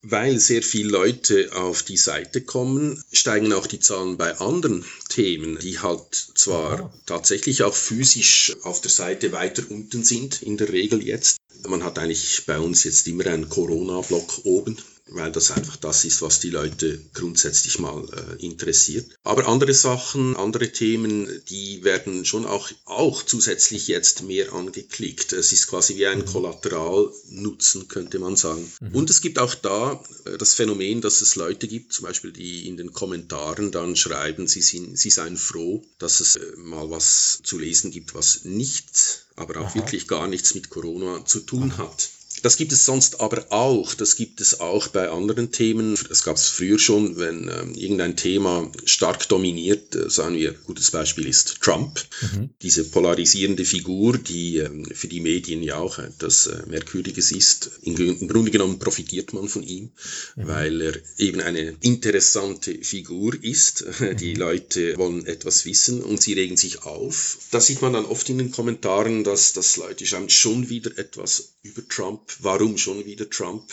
weil 0.02 0.38
sehr 0.38 0.62
viele 0.62 0.90
Leute 0.90 1.50
auf 1.54 1.82
die 1.82 1.97
Seite 1.97 2.40
kommen, 2.40 3.02
steigen 3.12 3.52
auch 3.52 3.66
die 3.66 3.78
Zahlen 3.78 4.16
bei 4.16 4.38
anderen 4.38 4.85
Themen, 5.09 5.59
die 5.61 5.78
halt 5.78 6.14
zwar 6.35 6.80
Aha. 6.80 6.94
tatsächlich 7.06 7.62
auch 7.62 7.75
physisch 7.75 8.56
auf 8.62 8.80
der 8.80 8.90
Seite 8.90 9.32
weiter 9.32 9.62
unten 9.68 10.02
sind, 10.02 10.42
in 10.42 10.56
der 10.56 10.71
Regel 10.71 11.02
jetzt. 11.02 11.37
Man 11.68 11.85
hat 11.85 11.99
eigentlich 11.99 12.42
bei 12.47 12.59
uns 12.59 12.82
jetzt 12.82 13.06
immer 13.06 13.26
einen 13.26 13.49
Corona-Block 13.49 14.40
oben 14.44 14.76
weil 15.06 15.32
das 15.32 15.50
einfach 15.50 15.76
das 15.76 16.04
ist, 16.04 16.23
was 16.23 16.40
die 16.40 16.50
Leute 16.50 17.00
grundsätzlich 17.12 17.78
mal 17.78 18.04
äh, 18.12 18.44
interessiert. 18.44 19.06
Aber 19.25 19.49
andere 19.49 19.75
Sachen, 19.75 20.37
andere 20.37 20.71
Themen, 20.71 21.28
die 21.49 21.85
werden 21.85 22.25
schon 22.25 22.47
auch, 22.47 22.71
auch 22.85 23.23
zusätzlich 23.23 23.88
jetzt 23.88 24.23
mehr 24.23 24.52
angeklickt. 24.52 25.32
Es 25.32 25.52
ist 25.52 25.66
quasi 25.66 25.97
wie 25.97 26.06
ein 26.06 26.21
mhm. 26.21 26.26
Kollateralnutzen, 26.26 27.88
könnte 27.88 28.18
man 28.18 28.37
sagen. 28.37 28.71
Mhm. 28.80 28.94
Und 28.94 29.11
es 29.11 29.21
gibt 29.21 29.38
auch 29.38 29.54
da 29.54 30.02
äh, 30.25 30.38
das 30.38 30.54
Phänomen, 30.54 31.00
dass 31.00 31.21
es 31.21 31.37
Leute 31.37 31.66
gibt, 31.68 31.92
zum 31.92 32.06
Beispiel, 32.06 32.32
die 32.32 32.68
in 32.68 32.76
den 32.76 32.92
Kommentaren 32.92 33.73
dann 33.73 33.97
schreiben, 33.97 34.47
sie, 34.47 34.62
sind, 34.62 34.99
sie 34.99 35.11
seien 35.11 35.37
froh, 35.37 35.82
dass 35.99 36.21
es 36.21 36.37
äh, 36.37 36.56
mal 36.56 36.90
was 36.90 37.40
zu 37.42 37.59
lesen 37.59 37.90
gibt, 37.90 38.14
was 38.14 38.44
nichts, 38.44 39.26
aber 39.37 39.61
auch 39.61 39.66
Aha. 39.66 39.75
wirklich 39.75 40.06
gar 40.06 40.28
nichts 40.28 40.54
mit 40.54 40.71
Corona 40.71 41.25
zu 41.25 41.40
tun 41.40 41.73
Aha. 41.73 41.85
hat. 41.85 42.09
Das 42.42 42.56
gibt 42.56 42.72
es 42.72 42.84
sonst 42.84 43.20
aber 43.20 43.46
auch. 43.50 43.94
Das 43.94 44.16
gibt 44.16 44.40
es 44.40 44.58
auch 44.61 44.88
bei 44.88 45.08
anderen 45.08 45.52
Themen. 45.52 45.96
Das 46.08 46.25
gab 46.25 46.37
es 46.37 46.49
früher 46.49 46.78
schon, 46.78 47.16
wenn 47.16 47.49
ähm, 47.49 47.75
irgendein 47.75 48.16
Thema 48.16 48.70
stark 48.84 49.28
dominiert. 49.28 49.94
Äh, 49.94 50.11
sagen 50.11 50.34
wir, 50.34 50.52
gutes 50.52 50.90
Beispiel 50.90 51.28
ist 51.28 51.61
Trump. 51.61 52.04
Mhm. 52.20 52.50
Diese 52.61 52.84
polarisierende 52.84 53.64
Figur, 53.64 54.18
die 54.18 54.58
ähm, 54.58 54.84
für 54.92 55.06
die 55.06 55.20
Medien 55.20 55.62
ja 55.62 55.76
auch 55.76 55.99
etwas 55.99 56.49
äh, 56.49 56.62
Merkwürdiges 56.66 57.30
ist. 57.30 57.70
Im, 57.82 57.96
Im, 57.96 58.28
Grunde 58.28 58.50
genommen 58.50 58.80
profitiert 58.80 59.32
man 59.32 59.49
von 59.49 59.62
ihm, 59.62 59.90
mhm. 60.34 60.49
weil 60.49 60.80
er 60.80 60.94
eben 61.18 61.40
eine 61.40 61.76
interessante 61.80 62.75
Figur 62.82 63.34
ist. 63.42 63.84
Mhm. 64.02 64.16
Die 64.16 64.34
Leute 64.34 64.96
wollen 64.96 65.26
etwas 65.26 65.64
wissen 65.64 66.02
und 66.02 66.20
sie 66.20 66.32
regen 66.32 66.56
sich 66.56 66.82
auf. 66.82 67.38
Da 67.50 67.61
sieht 67.61 67.82
man 67.82 67.92
dann 67.92 68.06
oft 68.06 68.28
in 68.30 68.38
den 68.38 68.50
Kommentaren, 68.50 69.22
dass, 69.22 69.52
dass 69.52 69.76
Leute 69.76 70.06
schreiben, 70.06 70.28
schon 70.28 70.70
wieder 70.70 70.96
etwas 70.99 71.52
über 71.62 71.87
Trump 71.87 72.32
warum 72.41 72.79
schon 72.79 73.05
wieder 73.05 73.29
Trump? 73.29 73.71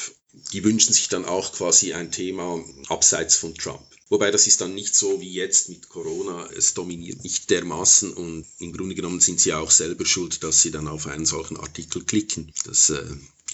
Die 0.54 0.64
wünschen 0.64 0.94
sich 0.94 1.10
dann 1.10 1.26
auch 1.26 1.54
quasi 1.54 1.94
ein 1.94 2.12
Thema 2.12 2.64
abseits 2.88 3.36
von 3.36 3.56
Trump. 3.56 3.82
Wobei 4.10 4.32
das 4.32 4.48
ist 4.48 4.62
dann 4.62 4.74
nicht 4.74 4.96
so 4.96 5.22
wie 5.22 5.32
jetzt 5.32 5.70
mit 5.70 5.88
Corona, 5.90 6.48
es 6.56 6.74
dominiert 6.74 7.24
nicht 7.24 7.50
dermaßen 7.52 8.12
und 8.14 8.46
im 8.58 8.74
Grunde 8.74 8.96
genommen 8.96 9.20
sind 9.20 9.40
sie 9.40 9.54
auch 9.54 9.70
selber 9.70 10.06
schuld, 10.06 10.44
dass 10.44 10.64
sie 10.64 10.72
dann 10.72 10.88
auf 10.88 11.06
einen 11.06 11.28
solchen 11.28 11.58
Artikel 11.58 12.04
klicken. 12.04 12.52
Das 12.66 12.90
äh, 12.90 13.04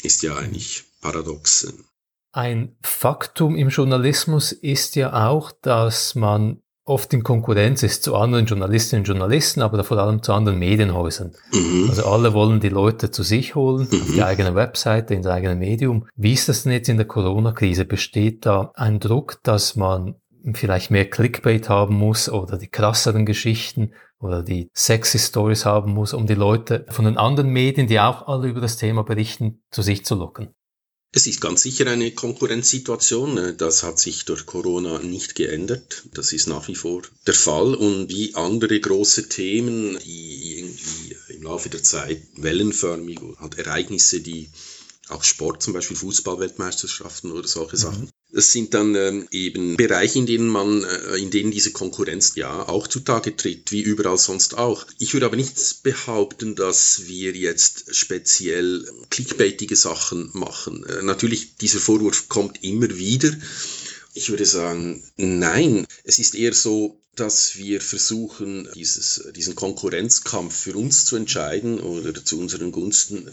ist 0.01 0.23
ja 0.23 0.37
eigentlich 0.37 0.83
paradox. 1.01 1.67
Ein 2.31 2.75
Faktum 2.81 3.55
im 3.55 3.69
Journalismus 3.69 4.53
ist 4.53 4.95
ja 4.95 5.27
auch, 5.29 5.51
dass 5.51 6.15
man 6.15 6.61
oft 6.85 7.11
in 7.13 7.23
Konkurrenz 7.23 7.83
ist 7.83 8.03
zu 8.03 8.15
anderen 8.15 8.45
Journalistinnen 8.45 9.01
und 9.01 9.07
Journalisten, 9.07 9.61
aber 9.61 9.83
vor 9.83 9.97
allem 9.97 10.21
zu 10.21 10.33
anderen 10.33 10.59
Medienhäusern. 10.59 11.33
Mhm. 11.51 11.87
Also 11.89 12.05
alle 12.05 12.33
wollen 12.33 12.59
die 12.59 12.69
Leute 12.69 13.11
zu 13.11 13.23
sich 13.23 13.55
holen, 13.55 13.87
mhm. 13.91 14.01
auf 14.01 14.11
die 14.13 14.23
eigene 14.23 14.55
Webseite, 14.55 15.15
in 15.15 15.23
das 15.23 15.33
eigene 15.33 15.55
Medium. 15.55 16.07
Wie 16.15 16.33
ist 16.33 16.47
das 16.47 16.63
denn 16.63 16.71
jetzt 16.71 16.87
in 16.87 16.97
der 16.97 17.07
Corona-Krise? 17.07 17.85
Besteht 17.85 18.45
da 18.45 18.71
ein 18.75 18.99
Druck, 18.99 19.39
dass 19.43 19.75
man 19.75 20.15
vielleicht 20.53 20.91
mehr 20.91 21.09
Clickbait 21.09 21.69
haben 21.69 21.95
muss 21.95 22.29
oder 22.29 22.57
die 22.57 22.67
krasseren 22.67 23.25
Geschichten 23.25 23.93
oder 24.19 24.43
die 24.43 24.69
sexy 24.73 25.17
Stories 25.17 25.65
haben 25.65 25.91
muss, 25.91 26.13
um 26.13 26.27
die 26.27 26.35
Leute 26.35 26.85
von 26.89 27.05
den 27.05 27.17
anderen 27.17 27.49
Medien, 27.49 27.87
die 27.87 27.99
auch 27.99 28.27
alle 28.27 28.47
über 28.47 28.61
das 28.61 28.77
Thema 28.77 29.03
berichten, 29.03 29.63
zu 29.71 29.81
sich 29.81 30.05
zu 30.05 30.15
locken? 30.15 30.53
Es 31.17 31.27
ist 31.27 31.39
ganz 31.39 31.61
sicher 31.61 31.87
eine 31.87 32.11
Konkurrenzsituation. 32.11 33.55
Das 33.57 33.83
hat 33.83 33.99
sich 33.99 34.25
durch 34.25 34.45
Corona 34.45 34.99
nicht 34.99 35.33
geändert. 35.35 36.03
Das 36.13 36.33
ist 36.33 36.47
nach 36.47 36.67
wie 36.67 36.75
vor 36.75 37.03
der 37.25 37.33
Fall. 37.33 37.73
Und 37.73 38.09
wie 38.09 38.35
andere 38.35 38.77
große 38.81 39.29
Themen, 39.29 39.97
die 40.03 40.59
irgendwie 40.59 41.15
im 41.29 41.43
Laufe 41.43 41.69
der 41.69 41.83
Zeit 41.83 42.21
wellenförmig, 42.35 43.21
hat 43.37 43.57
Ereignisse, 43.57 44.19
die 44.19 44.49
auch 45.09 45.23
Sport, 45.23 45.61
zum 45.61 45.73
Beispiel 45.73 45.97
Fußballweltmeisterschaften 45.97 47.31
oder 47.31 47.47
solche 47.47 47.75
mhm. 47.75 47.81
Sachen, 47.81 48.09
es 48.31 48.51
sind 48.51 48.73
dann 48.73 48.95
ähm, 48.95 49.27
eben 49.31 49.77
Bereiche, 49.77 50.19
in 50.19 50.25
denen 50.25 50.49
man, 50.49 50.83
äh, 50.83 51.17
in 51.17 51.31
denen 51.31 51.51
diese 51.51 51.71
Konkurrenz 51.71 52.35
ja 52.35 52.67
auch 52.67 52.87
zutage 52.87 53.35
tritt, 53.35 53.71
wie 53.71 53.81
überall 53.81 54.17
sonst 54.17 54.57
auch. 54.57 54.85
Ich 54.99 55.13
würde 55.13 55.27
aber 55.27 55.37
nicht 55.37 55.83
behaupten, 55.83 56.55
dass 56.55 57.03
wir 57.05 57.31
jetzt 57.31 57.95
speziell 57.95 58.85
clickbaitige 59.09 59.75
Sachen 59.77 60.31
machen. 60.33 60.85
Äh, 60.85 61.03
natürlich, 61.03 61.55
dieser 61.55 61.79
Vorwurf 61.79 62.27
kommt 62.27 62.63
immer 62.63 62.89
wieder. 62.97 63.31
Ich 64.17 64.29
würde 64.29 64.45
sagen, 64.45 65.03
nein, 65.17 65.85
es 66.05 66.19
ist 66.19 66.35
eher 66.35 66.53
so, 66.53 67.01
dass 67.15 67.57
wir 67.57 67.81
versuchen, 67.81 68.67
dieses, 68.73 69.29
diesen 69.35 69.55
Konkurrenzkampf 69.55 70.55
für 70.55 70.75
uns 70.75 71.03
zu 71.03 71.17
entscheiden 71.17 71.81
oder 71.81 72.23
zu 72.23 72.39
unseren 72.39 72.71
Gunsten, 72.71 73.29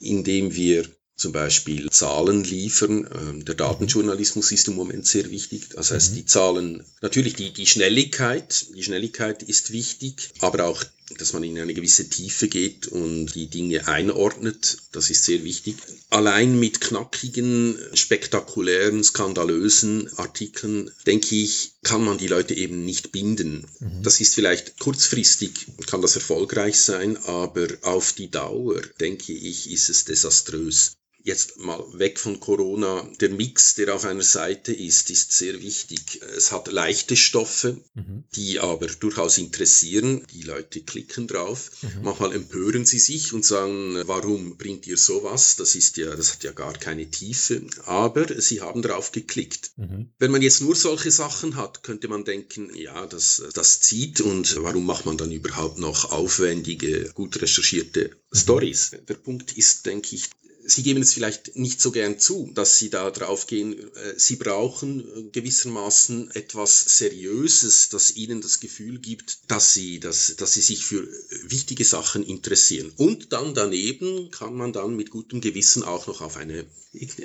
indem 0.00 0.54
wir 0.54 0.86
zum 1.16 1.32
Beispiel 1.32 1.90
Zahlen 1.90 2.44
liefern. 2.44 3.08
Ähm, 3.14 3.44
der 3.44 3.54
Datenjournalismus 3.56 4.52
ist 4.52 4.68
im 4.68 4.74
Moment 4.74 5.06
sehr 5.06 5.30
wichtig. 5.30 5.70
Das 5.70 5.90
heißt, 5.90 6.12
mhm. 6.12 6.16
die 6.16 6.26
Zahlen, 6.26 6.84
natürlich 7.02 7.34
die, 7.34 7.52
die 7.52 7.66
Schnelligkeit, 7.66 8.66
die 8.74 8.82
Schnelligkeit 8.82 9.42
ist 9.42 9.70
wichtig, 9.70 10.30
aber 10.40 10.64
auch 10.64 10.84
dass 11.18 11.32
man 11.32 11.44
in 11.44 11.58
eine 11.58 11.74
gewisse 11.74 12.08
Tiefe 12.08 12.48
geht 12.48 12.88
und 12.88 13.34
die 13.34 13.46
Dinge 13.48 13.86
einordnet. 13.86 14.78
Das 14.92 15.10
ist 15.10 15.24
sehr 15.24 15.44
wichtig. 15.44 15.76
Allein 16.10 16.58
mit 16.58 16.80
knackigen, 16.80 17.78
spektakulären, 17.94 19.04
skandalösen 19.04 20.12
Artikeln, 20.18 20.90
denke 21.06 21.36
ich, 21.36 21.72
kann 21.82 22.04
man 22.04 22.18
die 22.18 22.26
Leute 22.26 22.54
eben 22.54 22.84
nicht 22.84 23.12
binden. 23.12 23.66
Mhm. 23.78 24.02
Das 24.02 24.20
ist 24.20 24.34
vielleicht 24.34 24.78
kurzfristig, 24.80 25.66
kann 25.86 26.02
das 26.02 26.16
erfolgreich 26.16 26.78
sein, 26.80 27.16
aber 27.16 27.68
auf 27.82 28.12
die 28.12 28.30
Dauer, 28.30 28.80
denke 29.00 29.32
ich, 29.32 29.70
ist 29.70 29.88
es 29.88 30.04
desaströs 30.04 30.96
jetzt 31.26 31.58
mal 31.58 31.84
weg 31.92 32.20
von 32.20 32.38
Corona, 32.38 33.06
der 33.20 33.30
Mix, 33.30 33.74
der 33.74 33.92
auf 33.92 34.04
einer 34.04 34.22
Seite 34.22 34.72
ist, 34.72 35.10
ist 35.10 35.32
sehr 35.32 35.60
wichtig. 35.60 36.20
Es 36.36 36.52
hat 36.52 36.70
leichte 36.70 37.16
Stoffe, 37.16 37.78
mhm. 37.94 38.22
die 38.36 38.60
aber 38.60 38.86
durchaus 38.86 39.36
interessieren. 39.36 40.24
Die 40.32 40.42
Leute 40.42 40.82
klicken 40.82 41.26
drauf. 41.26 41.72
Mhm. 41.82 42.02
Manchmal 42.02 42.32
empören 42.32 42.86
sie 42.86 43.00
sich 43.00 43.32
und 43.32 43.44
sagen, 43.44 44.00
warum 44.06 44.56
bringt 44.56 44.86
ihr 44.86 44.96
sowas? 44.96 45.56
Das 45.56 45.74
ist 45.74 45.96
ja, 45.96 46.14
das 46.14 46.32
hat 46.32 46.44
ja 46.44 46.52
gar 46.52 46.74
keine 46.74 47.10
Tiefe. 47.10 47.66
Aber 47.86 48.40
sie 48.40 48.60
haben 48.60 48.82
drauf 48.82 49.10
geklickt. 49.10 49.72
Mhm. 49.76 50.10
Wenn 50.20 50.30
man 50.30 50.42
jetzt 50.42 50.60
nur 50.60 50.76
solche 50.76 51.10
Sachen 51.10 51.56
hat, 51.56 51.82
könnte 51.82 52.06
man 52.06 52.24
denken, 52.24 52.72
ja, 52.72 53.04
das, 53.06 53.42
das 53.52 53.80
zieht 53.80 54.20
und 54.20 54.62
warum 54.62 54.86
macht 54.86 55.06
man 55.06 55.18
dann 55.18 55.32
überhaupt 55.32 55.78
noch 55.78 56.12
aufwendige, 56.12 57.10
gut 57.14 57.42
recherchierte 57.42 58.10
mhm. 58.30 58.38
Stories? 58.38 58.92
Der 59.08 59.14
Punkt 59.14 59.56
ist, 59.56 59.86
denke 59.86 60.14
ich, 60.14 60.30
Sie 60.66 60.82
geben 60.82 61.02
es 61.02 61.14
vielleicht 61.14 61.56
nicht 61.56 61.80
so 61.80 61.90
gern 61.90 62.18
zu, 62.18 62.50
dass 62.54 62.78
Sie 62.78 62.90
da 62.90 63.10
drauf 63.10 63.46
gehen. 63.46 63.78
Äh, 63.78 64.14
Sie 64.16 64.36
brauchen 64.36 65.30
gewissermaßen 65.32 66.30
etwas 66.32 66.98
Seriöses, 66.98 67.88
das 67.88 68.16
Ihnen 68.16 68.40
das 68.40 68.60
Gefühl 68.60 68.98
gibt, 68.98 69.38
dass 69.48 69.74
Sie, 69.74 70.00
dass, 70.00 70.34
dass 70.36 70.54
Sie 70.54 70.60
sich 70.60 70.84
für 70.84 71.06
wichtige 71.44 71.84
Sachen 71.84 72.24
interessieren. 72.24 72.92
Und 72.96 73.32
dann 73.32 73.54
daneben 73.54 74.30
kann 74.30 74.54
man 74.54 74.72
dann 74.72 74.96
mit 74.96 75.10
gutem 75.10 75.40
Gewissen 75.40 75.82
auch 75.82 76.06
noch 76.06 76.20
auf 76.20 76.36
eine, 76.36 76.66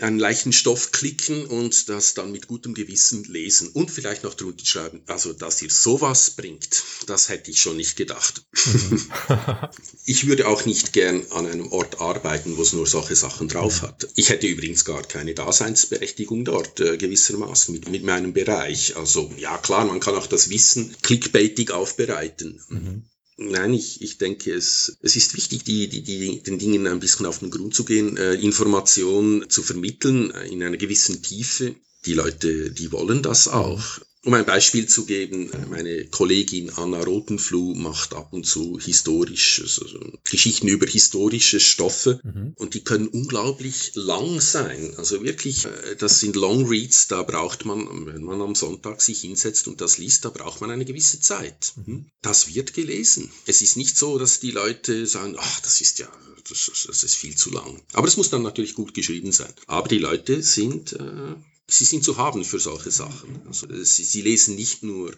einen 0.02 0.20
leichten 0.20 0.54
Stoff 0.54 0.92
klicken 0.92 1.46
und 1.46 1.90
das 1.90 2.14
dann 2.14 2.32
mit 2.32 2.48
gutem 2.48 2.74
Gewissen 2.74 3.24
lesen 3.24 3.70
und 3.70 3.90
vielleicht 3.90 4.24
noch 4.24 4.34
drunter 4.34 4.66
schreiben. 4.66 5.02
Also, 5.08 5.34
dass 5.34 5.62
ihr 5.62 5.70
sowas 5.70 6.32
bringt, 6.32 6.84
das 7.08 7.30
hätte 7.30 7.52
ich 7.52 7.62
schon 7.62 7.78
nicht 7.78 7.96
gedacht. 7.96 8.44
Mhm. 8.66 9.10
ich 10.06 10.28
würde 10.28 10.48
auch 10.48 10.66
nicht 10.66 10.94
gern 10.94 11.26
an 11.32 11.48
einem 11.48 11.72
Ort 11.72 12.00
arbeiten, 12.00 12.58
wo 12.58 12.62
es 12.62 12.74
nur 12.74 12.88
solche 12.88 13.16
Sachen 13.16 13.31
drauf 13.40 13.82
hat. 13.82 14.08
Ich 14.16 14.30
hätte 14.30 14.48
übrigens 14.48 14.86
gar 14.86 15.04
keine 15.04 15.34
Daseinsberechtigung 15.34 16.46
dort, 16.46 16.80
äh, 16.80 16.98
gewissermaßen, 16.98 17.74
mit, 17.74 17.90
mit 17.90 18.04
meinem 18.04 18.34
Bereich. 18.34 18.98
Also, 18.98 19.32
ja 19.38 19.58
klar, 19.58 19.86
man 19.86 20.00
kann 20.00 20.16
auch 20.16 20.28
das 20.28 20.50
Wissen 20.50 20.96
clickbaitig 21.02 21.72
aufbereiten. 21.72 22.62
Mhm. 22.70 23.04
Nein, 23.38 23.74
ich, 23.74 24.02
ich 24.02 24.18
denke, 24.18 24.54
es, 24.54 24.98
es 25.02 25.16
ist 25.16 25.36
wichtig, 25.36 25.64
die, 25.64 25.88
die, 25.88 26.04
die, 26.04 26.44
den 26.44 26.60
Dingen 26.60 26.86
ein 26.86 27.00
bisschen 27.00 27.26
auf 27.26 27.40
den 27.40 27.50
Grund 27.50 27.74
zu 27.74 27.86
gehen, 27.86 28.18
äh, 28.18 28.34
Informationen 28.34 29.50
zu 29.50 29.64
vermitteln 29.64 30.32
äh, 30.32 30.48
in 30.48 30.62
einer 30.62 30.78
gewissen 30.78 31.24
Tiefe. 31.24 31.76
Die 32.06 32.14
Leute, 32.14 32.72
die 32.72 32.92
wollen 32.92 33.24
das 33.24 33.48
auch. 33.48 34.00
Um 34.24 34.36
ein 34.36 34.46
Beispiel 34.46 34.88
zu 34.88 35.06
geben, 35.06 35.50
meine 35.72 36.06
Kollegin 36.06 36.70
Anna 36.70 37.02
Rotenfluh 37.02 37.74
macht 37.74 38.14
ab 38.14 38.34
und 38.34 38.46
zu 38.46 38.80
historisch, 38.80 39.62
also 39.62 39.88
Geschichten 40.24 40.68
über 40.68 40.86
historische 40.86 41.60
Stoffe 41.60 42.20
mhm. 42.24 42.54
und 42.56 42.76
die 42.76 42.84
können 42.84 43.08
unglaublich 43.08 43.94
lang 43.96 44.40
sein. 44.40 44.94
Also 44.98 45.24
wirklich, 45.24 45.66
äh, 45.66 45.96
das 45.98 46.20
sind 46.20 46.36
Long 46.36 46.68
Reads, 46.68 47.08
da 47.08 47.24
braucht 47.24 47.66
man, 47.66 48.06
wenn 48.06 48.22
man 48.22 48.42
am 48.42 48.54
Sonntag 48.54 49.02
sich 49.02 49.22
hinsetzt 49.22 49.68
und 49.68 49.82
das 49.82 49.98
liest, 49.98 50.24
da 50.24 50.30
braucht 50.30 50.62
man 50.62 50.70
eine 50.70 50.86
gewisse 50.86 51.20
Zeit. 51.20 51.74
Mhm. 51.84 52.06
Das 52.22 52.54
wird 52.54 52.76
gelesen. 52.76 53.32
Es 53.48 53.64
ist 53.64 53.76
nicht 53.76 53.98
so, 53.98 54.20
dass 54.20 54.40
die 54.40 54.52
Leute 54.52 55.08
sagen, 55.08 55.36
ach, 55.40 55.62
das 55.62 55.82
ist 55.82 55.98
ja, 55.98 56.08
das, 56.48 56.70
das 56.86 57.04
ist 57.04 57.16
viel 57.16 57.36
zu 57.36 57.50
lang. 57.50 57.82
Aber 57.94 58.08
es 58.08 58.18
muss 58.18 58.30
dann 58.30 58.44
natürlich 58.44 58.76
gut 58.76 58.94
geschrieben 58.94 59.32
sein. 59.32 59.52
Aber 59.66 59.88
die 59.88 59.98
Leute 59.98 60.44
sind 60.44 60.94
äh, 60.94 61.36
sie 61.72 61.86
sind 61.86 62.04
zu 62.04 62.18
haben 62.18 62.44
für 62.44 62.60
solche 62.60 62.92
Sachen. 62.92 63.42
Also 63.48 63.68
sie, 63.84 64.04
sie 64.12 64.22
lesen 64.22 64.56
nicht 64.56 64.84
nur 64.84 65.16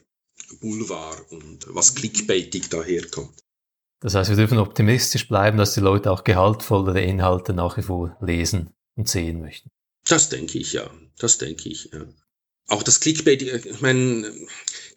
Boulevard 0.60 1.32
und 1.32 1.66
was 1.70 1.96
clickbaitig 1.96 2.70
daherkommt. 2.70 3.40
Das 4.02 4.16
heißt, 4.16 4.30
wir 4.30 4.38
dürfen 4.38 4.58
optimistisch 4.58 5.28
bleiben, 5.28 5.58
dass 5.58 5.74
die 5.74 5.80
Leute 5.80 6.12
auch 6.12 6.24
gehaltvollere 6.24 7.02
Inhalte 7.02 7.54
nach 7.54 7.78
wie 7.78 7.84
vor 7.84 8.18
lesen 8.22 8.72
und 8.96 9.08
sehen 9.08 9.40
möchten. 9.40 9.70
Das 10.06 10.30
denke 10.30 10.58
ich, 10.58 10.74
ja. 10.74 10.90
Das 11.18 11.38
denke 11.38 11.70
ich, 11.70 11.90
ja. 11.94 12.06
Auch 12.68 12.84
das 12.84 13.00
Clickbait, 13.00 13.42
ich 13.42 13.82
meine, 13.82 14.34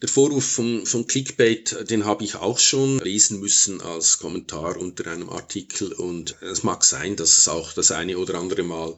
der 0.01 0.09
Vorwurf 0.09 0.45
von, 0.45 0.85
von 0.85 1.07
Clickbait, 1.07 1.89
den 1.89 2.05
habe 2.05 2.23
ich 2.23 2.35
auch 2.35 2.59
schon 2.59 2.99
lesen 2.99 3.39
müssen 3.39 3.81
als 3.81 4.19
Kommentar 4.19 4.77
unter 4.77 5.09
einem 5.11 5.29
Artikel 5.29 5.91
und 5.91 6.35
es 6.41 6.63
mag 6.63 6.83
sein, 6.83 7.15
dass 7.15 7.37
es 7.37 7.47
auch 7.47 7.73
das 7.73 7.91
eine 7.91 8.17
oder 8.17 8.35
andere 8.35 8.63
Mal 8.63 8.95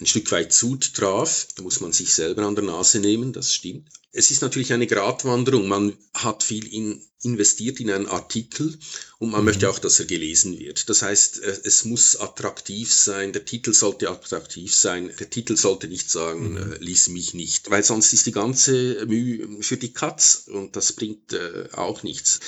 ein 0.00 0.06
Stück 0.06 0.30
weit 0.32 0.52
zutraf. 0.52 1.48
Da 1.56 1.62
muss 1.62 1.80
man 1.80 1.92
sich 1.92 2.12
selber 2.14 2.46
an 2.46 2.54
der 2.54 2.64
Nase 2.64 3.00
nehmen, 3.00 3.32
das 3.32 3.52
stimmt. 3.52 3.88
Es 4.10 4.30
ist 4.30 4.42
natürlich 4.42 4.72
eine 4.72 4.86
Gratwanderung. 4.86 5.68
Man 5.68 5.96
hat 6.14 6.42
viel 6.42 6.66
in, 6.72 7.02
investiert 7.22 7.78
in 7.78 7.90
einen 7.90 8.06
Artikel 8.06 8.78
und 9.18 9.30
man 9.30 9.40
mhm. 9.40 9.46
möchte 9.46 9.68
auch, 9.68 9.78
dass 9.78 10.00
er 10.00 10.06
gelesen 10.06 10.58
wird. 10.58 10.88
Das 10.88 11.02
heißt, 11.02 11.42
äh, 11.42 11.60
es 11.64 11.84
muss 11.84 12.16
attraktiv 12.16 12.92
sein, 12.92 13.32
der 13.32 13.44
Titel 13.44 13.72
sollte 13.74 14.08
attraktiv 14.08 14.74
sein, 14.74 15.12
der 15.18 15.28
Titel 15.28 15.56
sollte 15.56 15.88
nicht 15.88 16.10
sagen, 16.10 16.52
mhm. 16.52 16.72
äh, 16.72 16.78
lies 16.78 17.08
mich 17.08 17.34
nicht, 17.34 17.70
weil 17.70 17.82
sonst 17.84 18.12
ist 18.12 18.26
die 18.26 18.32
ganze 18.32 19.04
Mühe 19.06 19.62
für 19.62 19.76
die 19.76 19.92
Katz 19.92 20.37
und 20.46 20.76
das 20.76 20.92
bringt 20.92 21.32
äh, 21.32 21.68
auch 21.72 22.02
nichts. 22.02 22.40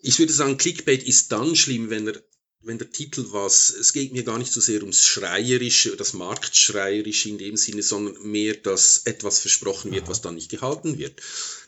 Ich 0.00 0.18
würde 0.18 0.32
sagen, 0.32 0.58
Clickbait 0.58 1.02
ist 1.04 1.32
dann 1.32 1.54
schlimm, 1.56 1.90
wenn 1.90 2.08
er 2.08 2.22
wenn 2.64 2.78
der 2.78 2.90
Titel 2.90 3.26
was, 3.30 3.70
es 3.70 3.92
geht 3.92 4.12
mir 4.12 4.22
gar 4.22 4.38
nicht 4.38 4.52
so 4.52 4.60
sehr 4.60 4.82
ums 4.82 5.04
Schreierische, 5.04 5.96
das 5.96 6.12
Marktschreierische 6.12 7.28
in 7.28 7.38
dem 7.38 7.56
Sinne, 7.56 7.82
sondern 7.82 8.22
mehr, 8.22 8.54
dass 8.54 9.02
etwas 9.04 9.40
versprochen 9.40 9.90
wird, 9.90 10.08
was 10.08 10.20
dann 10.20 10.36
nicht 10.36 10.50
gehalten 10.50 10.98
wird. 10.98 11.20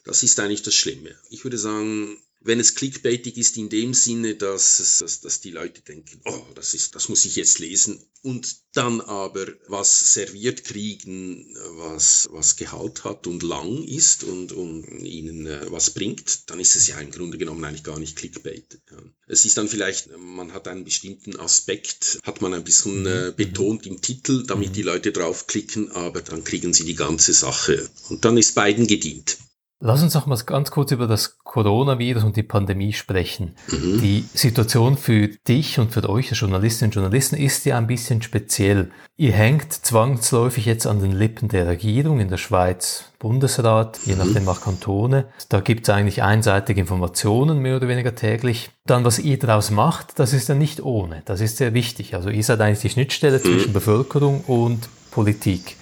Das 0.05 0.23
ist 0.23 0.39
eigentlich 0.39 0.63
das 0.63 0.75
Schlimme. 0.75 1.17
Ich 1.31 1.45
würde 1.45 1.59
sagen, 1.59 2.17
wenn 2.45 2.61
es 2.61 2.75
clickbaitig 2.75 3.37
ist 3.39 3.57
in 3.57 3.69
dem 3.71 3.95
Sinne, 3.95 4.37
dass, 4.37 4.99
dass, 5.01 5.21
dass 5.21 5.41
die 5.41 5.51
Leute 5.51 5.81
denken, 5.81 6.21
oh, 6.27 6.47
das, 6.55 6.75
ist, 6.75 6.95
das 6.95 7.09
muss 7.09 7.25
ich 7.25 7.37
jetzt 7.37 7.59
lesen 7.59 8.05
und 8.25 8.57
dann 8.73 9.01
aber 9.03 9.47
was 9.69 10.15
serviert 10.15 10.65
kriegen, 10.65 11.55
was, 11.77 12.27
was 12.31 12.57
Gehalt 12.57 13.05
hat 13.05 13.27
und 13.27 13.43
lang 13.43 13.85
ist 13.85 14.25
und, 14.25 14.53
und 14.53 14.85
ihnen 15.01 15.47
äh, 15.47 15.71
was 15.71 15.91
bringt, 15.91 16.51
dann 16.51 16.59
ist 16.59 16.75
es 16.75 16.87
ja 16.89 16.99
im 17.01 17.11
Grunde 17.11 17.39
genommen 17.39 17.65
eigentlich 17.65 17.85
gar 17.85 17.99
nicht 17.99 18.17
Clickbait. 18.17 18.81
Ja. 18.91 18.99
Es 19.27 19.45
ist 19.45 19.59
dann 19.59 19.69
vielleicht, 19.69 20.09
man 20.19 20.53
hat 20.53 20.69
einen 20.69 20.85
bestimmten 20.85 21.39
Aspekt, 21.39 22.19
hat 22.25 22.41
man 22.41 22.55
ein 22.55 22.65
bisschen 22.65 23.07
äh, 23.07 23.31
mhm. 23.31 23.37
betont 23.37 23.87
im 23.87 24.01
Titel, 24.01 24.45
damit 24.47 24.71
mhm. 24.71 24.75
die 24.75 24.83
Leute 24.83 25.13
draufklicken, 25.13 25.93
aber 25.93 26.23
dann 26.23 26.45
kriegen 26.45 26.73
sie 26.73 26.85
die 26.85 26.97
ganze 26.97 27.33
Sache 27.33 27.89
und 28.09 28.25
dann 28.25 28.37
ist 28.37 28.55
beiden 28.55 28.87
gedient. 28.87 29.39
Lass 29.81 30.03
uns 30.03 30.15
noch 30.15 30.27
mal 30.27 30.39
ganz 30.47 30.71
kurz 30.71 30.93
über 30.93 31.07
das 31.07 31.39
Coronavirus 31.39 32.25
und 32.25 32.37
die 32.37 32.43
Pandemie 32.43 32.93
sprechen. 32.93 33.55
Mhm. 33.69 34.01
Die 34.01 34.25
Situation 34.33 34.97
für 34.97 35.29
dich 35.29 35.79
und 35.79 35.93
für 35.93 36.09
euch 36.09 36.31
als 36.31 36.41
Journalistinnen 36.41 36.91
und 36.91 36.95
Journalisten 36.95 37.37
ist 37.37 37.67
ja 37.67 37.77
ein 37.77 37.87
bisschen 37.87 38.23
speziell. 38.23 38.91
Ihr 39.17 39.33
hängt 39.33 39.73
zwangsläufig 39.73 40.65
jetzt 40.65 40.87
an 40.87 41.01
den 41.01 41.13
Lippen 41.13 41.49
der 41.49 41.67
Regierung 41.67 42.21
in 42.21 42.29
der 42.29 42.37
Schweiz, 42.37 43.13
Bundesrat, 43.19 44.01
je 44.05 44.15
mhm. 44.15 44.19
nachdem 44.21 44.49
auch 44.49 44.61
Kantone. 44.61 45.27
Da 45.49 45.61
gibt 45.61 45.87
es 45.89 45.95
eigentlich 45.95 46.23
einseitige 46.23 46.81
Informationen, 46.81 47.59
mehr 47.59 47.77
oder 47.77 47.89
weniger 47.89 48.15
täglich. 48.15 48.71
Dann, 48.87 49.05
was 49.05 49.19
ihr 49.19 49.39
daraus 49.39 49.71
macht, 49.71 50.19
das 50.19 50.33
ist 50.33 50.49
ja 50.49 50.55
nicht 50.55 50.83
ohne. 50.83 51.23
Das 51.27 51.41
ist 51.41 51.59
sehr 51.59 51.75
wichtig. 51.75 52.15
Also 52.15 52.31
ihr 52.31 52.43
seid 52.43 52.61
eigentlich 52.61 52.81
die 52.81 52.91
Schnittstelle 52.91 53.39
mhm. 53.39 53.43
zwischen 53.43 53.73
Bevölkerung 53.73 54.41
und 54.43 54.89
Politik. 55.11 55.77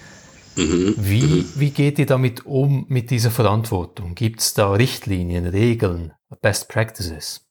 Mhm. 0.57 0.95
Wie, 0.99 1.23
mhm. 1.23 1.53
wie 1.57 1.71
geht 1.71 1.99
ihr 1.99 2.07
damit 2.07 2.45
um 2.47 2.87
mit 2.89 3.11
dieser 3.11 3.31
Verantwortung? 3.31 4.15
Gibt 4.15 4.41
es 4.41 4.55
da 4.55 4.73
Richtlinien, 4.73 5.47
Regeln, 5.47 6.13
Best 6.41 6.69
Practices? 6.69 7.42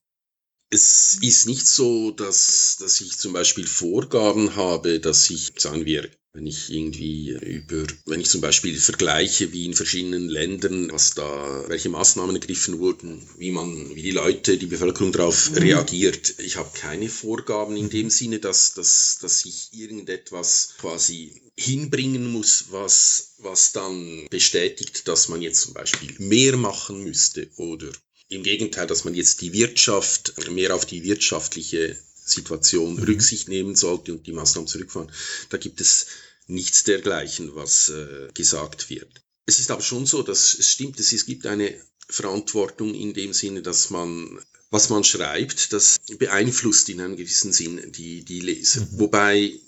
Es 0.74 1.18
ist 1.22 1.48
nicht 1.48 1.68
so, 1.68 2.12
dass, 2.12 2.78
dass 2.80 3.02
ich 3.02 3.18
zum 3.18 3.34
Beispiel 3.34 3.68
Vorgaben 3.68 4.56
habe, 4.56 5.02
dass 5.02 5.30
ich, 5.30 5.52
sagen 5.58 5.86
wir, 5.86 6.10
wenn 6.34 6.48
ich 6.48 6.72
irgendwie 6.72 7.32
über, 7.32 7.86
wenn 8.06 8.22
ich 8.22 8.30
zum 8.30 8.40
Beispiel 8.40 8.80
vergleiche, 8.80 9.52
wie 9.52 9.66
in 9.66 9.74
verschiedenen 9.74 10.30
Ländern, 10.30 10.90
was 10.94 11.14
da, 11.14 11.66
welche 11.68 11.90
Maßnahmen 11.90 12.38
ergriffen 12.38 12.80
wurden, 12.80 13.22
wie 13.38 13.52
man, 13.52 13.94
wie 13.94 14.02
die 14.02 14.12
Leute, 14.12 14.58
die 14.58 14.68
Bevölkerung 14.68 15.12
darauf 15.12 15.52
mhm. 15.52 15.58
reagiert. 15.58 16.36
Ich 16.40 16.56
habe 16.56 16.72
keine 16.74 17.10
Vorgaben 17.10 17.76
in 17.76 17.90
dem 17.90 18.10
Sinne, 18.10 18.40
dass, 18.40 18.74
dass, 18.74 19.18
dass 19.22 19.44
ich 19.44 19.74
irgendetwas 19.74 20.76
quasi 20.78 21.42
hinbringen 21.58 22.32
muss, 22.32 22.68
was, 22.70 23.36
was 23.40 23.74
dann 23.74 24.26
bestätigt, 24.30 25.10
dass 25.10 25.28
man 25.28 25.42
jetzt 25.42 25.62
zum 25.62 25.74
Beispiel 25.74 26.16
mehr 26.20 26.56
machen 26.56 27.04
müsste 27.04 27.50
oder 27.58 27.92
im 28.32 28.44
Gegenteil, 28.44 28.88
dass 28.88 29.04
man 29.04 29.14
jetzt 29.14 29.42
die 29.42 29.54
Wirtschaft 29.54 30.34
mehr 30.50 30.74
auf 30.74 30.86
die 30.86 31.04
wirtschaftliche 31.04 31.98
Situation 32.24 32.96
mhm. 32.96 33.04
Rücksicht 33.04 33.50
nehmen 33.50 33.76
sollte 33.76 34.14
und 34.14 34.26
die 34.26 34.32
Maßnahmen 34.32 34.68
zurückfahren. 34.68 35.12
Da 35.50 35.58
gibt 35.58 35.82
es 35.82 36.08
nichts 36.48 36.84
dergleichen, 36.84 37.56
was 37.56 37.90
äh, 37.90 38.30
gesagt 38.34 38.90
wird. 38.90 39.22
Es 39.46 39.60
ist 39.60 39.72
aber 39.72 39.82
schon 39.82 40.06
so, 40.06 40.24
dass 40.24 40.54
es 40.54 40.72
stimmt, 40.72 41.00
es, 41.00 41.12
es 41.12 41.26
gibt 41.26 41.46
eine 41.46 41.74
Verantwortung 42.08 42.94
in 42.94 43.14
dem 43.14 43.34
Sinne, 43.34 43.62
dass 43.62 43.90
man 43.90 44.40
was 44.72 44.88
man 44.88 45.04
schreibt, 45.04 45.74
das 45.74 46.00
beeinflusst 46.18 46.88
in 46.88 47.02
einem 47.02 47.18
gewissen 47.18 47.52
Sinn 47.52 47.92
die, 47.92 48.24
die 48.24 48.40
Leser. 48.40 48.82
Mhm. 48.82 49.00
Wobei 49.00 49.60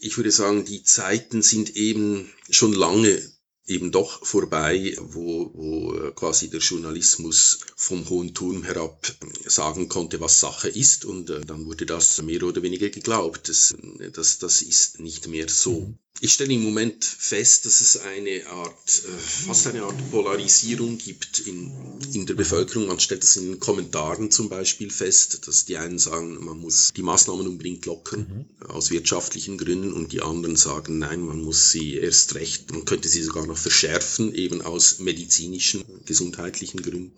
ich 0.00 0.16
würde 0.18 0.30
sagen, 0.30 0.66
die 0.66 0.82
Zeiten 0.82 1.40
sind 1.42 1.76
eben 1.76 2.30
schon 2.50 2.74
lange 2.74 3.22
eben 3.70 3.92
doch 3.92 4.24
vorbei, 4.26 4.96
wo, 5.00 5.50
wo 5.54 5.94
äh, 5.94 6.12
quasi 6.12 6.50
der 6.50 6.60
Journalismus 6.60 7.60
vom 7.76 8.08
hohen 8.08 8.34
Turm 8.34 8.64
herab 8.64 9.06
sagen 9.46 9.88
konnte, 9.88 10.20
was 10.20 10.40
Sache 10.40 10.68
ist 10.68 11.04
und 11.04 11.30
äh, 11.30 11.40
dann 11.40 11.66
wurde 11.66 11.86
das 11.86 12.20
mehr 12.22 12.42
oder 12.42 12.62
weniger 12.62 12.90
geglaubt. 12.90 13.48
Das, 13.48 13.74
das, 14.12 14.38
das 14.38 14.62
ist 14.62 15.00
nicht 15.00 15.28
mehr 15.28 15.48
so. 15.48 15.94
Ich 16.22 16.34
stelle 16.34 16.52
im 16.52 16.62
Moment 16.62 17.02
fest, 17.02 17.64
dass 17.64 17.80
es 17.80 17.96
eine 17.96 18.46
Art, 18.46 19.02
äh, 19.04 19.18
fast 19.18 19.66
eine 19.68 19.84
Art 19.84 20.10
Polarisierung 20.10 20.98
gibt 20.98 21.38
in, 21.38 21.72
in 22.12 22.26
der 22.26 22.34
Bevölkerung. 22.34 22.88
Man 22.88 23.00
stellt 23.00 23.22
das 23.22 23.36
in 23.36 23.52
den 23.52 23.58
Kommentaren 23.58 24.30
zum 24.30 24.50
Beispiel 24.50 24.90
fest, 24.90 25.46
dass 25.46 25.64
die 25.64 25.78
einen 25.78 25.98
sagen, 25.98 26.44
man 26.44 26.58
muss 26.58 26.92
die 26.94 27.02
Maßnahmen 27.02 27.46
unbedingt 27.46 27.86
lockern 27.86 28.48
mhm. 28.60 28.66
aus 28.66 28.90
wirtschaftlichen 28.90 29.56
Gründen 29.56 29.94
und 29.94 30.12
die 30.12 30.20
anderen 30.20 30.56
sagen, 30.56 30.98
nein, 30.98 31.22
man 31.22 31.40
muss 31.40 31.70
sie 31.70 31.94
erst 31.94 32.34
recht, 32.34 32.70
man 32.70 32.84
könnte 32.84 33.08
sie 33.08 33.22
sogar 33.22 33.46
noch 33.46 33.58
verschärfen, 33.58 34.34
eben 34.34 34.60
aus 34.60 34.98
medizinischen, 34.98 35.84
gesundheitlichen 36.04 36.82
Gründen. 36.82 37.16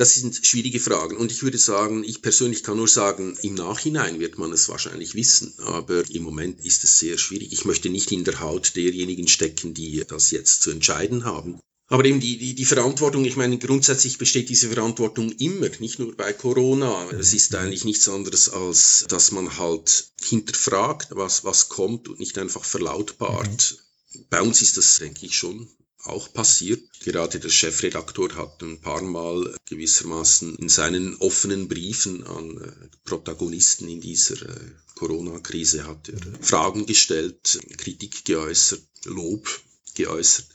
Das 0.00 0.14
sind 0.14 0.46
schwierige 0.46 0.80
Fragen. 0.80 1.18
Und 1.18 1.30
ich 1.30 1.42
würde 1.42 1.58
sagen, 1.58 2.04
ich 2.04 2.22
persönlich 2.22 2.62
kann 2.62 2.78
nur 2.78 2.88
sagen, 2.88 3.36
im 3.42 3.52
Nachhinein 3.52 4.18
wird 4.18 4.38
man 4.38 4.50
es 4.50 4.70
wahrscheinlich 4.70 5.14
wissen. 5.14 5.52
Aber 5.58 6.08
im 6.08 6.22
Moment 6.22 6.64
ist 6.64 6.84
es 6.84 6.98
sehr 6.98 7.18
schwierig. 7.18 7.52
Ich 7.52 7.66
möchte 7.66 7.90
nicht 7.90 8.10
in 8.10 8.24
der 8.24 8.40
Haut 8.40 8.76
derjenigen 8.76 9.28
stecken, 9.28 9.74
die 9.74 10.02
das 10.08 10.30
jetzt 10.30 10.62
zu 10.62 10.70
entscheiden 10.70 11.26
haben. 11.26 11.60
Aber 11.88 12.02
eben 12.06 12.18
die, 12.18 12.38
die, 12.38 12.54
die 12.54 12.64
Verantwortung, 12.64 13.26
ich 13.26 13.36
meine, 13.36 13.58
grundsätzlich 13.58 14.16
besteht 14.16 14.48
diese 14.48 14.70
Verantwortung 14.70 15.32
immer, 15.32 15.68
nicht 15.80 15.98
nur 15.98 16.16
bei 16.16 16.32
Corona. 16.32 17.10
Es 17.10 17.34
ist 17.34 17.54
eigentlich 17.54 17.84
nichts 17.84 18.08
anderes, 18.08 18.48
als 18.48 19.04
dass 19.06 19.32
man 19.32 19.58
halt 19.58 20.12
hinterfragt, 20.22 21.08
was, 21.10 21.44
was 21.44 21.68
kommt 21.68 22.08
und 22.08 22.20
nicht 22.20 22.38
einfach 22.38 22.64
verlautbart. 22.64 23.76
Mhm. 24.14 24.24
Bei 24.30 24.40
uns 24.40 24.62
ist 24.62 24.78
das, 24.78 24.98
denke 24.98 25.26
ich, 25.26 25.36
schon 25.36 25.68
auch 26.04 26.32
passiert. 26.32 26.82
Gerade 27.00 27.40
der 27.40 27.50
Chefredaktor 27.50 28.34
hat 28.36 28.62
ein 28.62 28.80
paar 28.80 29.02
Mal 29.02 29.54
gewissermaßen 29.66 30.56
in 30.56 30.68
seinen 30.68 31.16
offenen 31.16 31.68
Briefen 31.68 32.26
an 32.26 32.58
äh, 32.58 32.88
Protagonisten 33.04 33.88
in 33.88 34.00
dieser 34.00 34.42
äh, 34.48 34.60
Corona-Krise 34.94 35.86
hat 35.86 36.10
er 36.10 36.20
Fragen 36.42 36.84
gestellt, 36.84 37.58
Kritik 37.78 38.24
geäußert, 38.24 38.82
Lob 39.04 39.48
geäußert. 39.94 40.46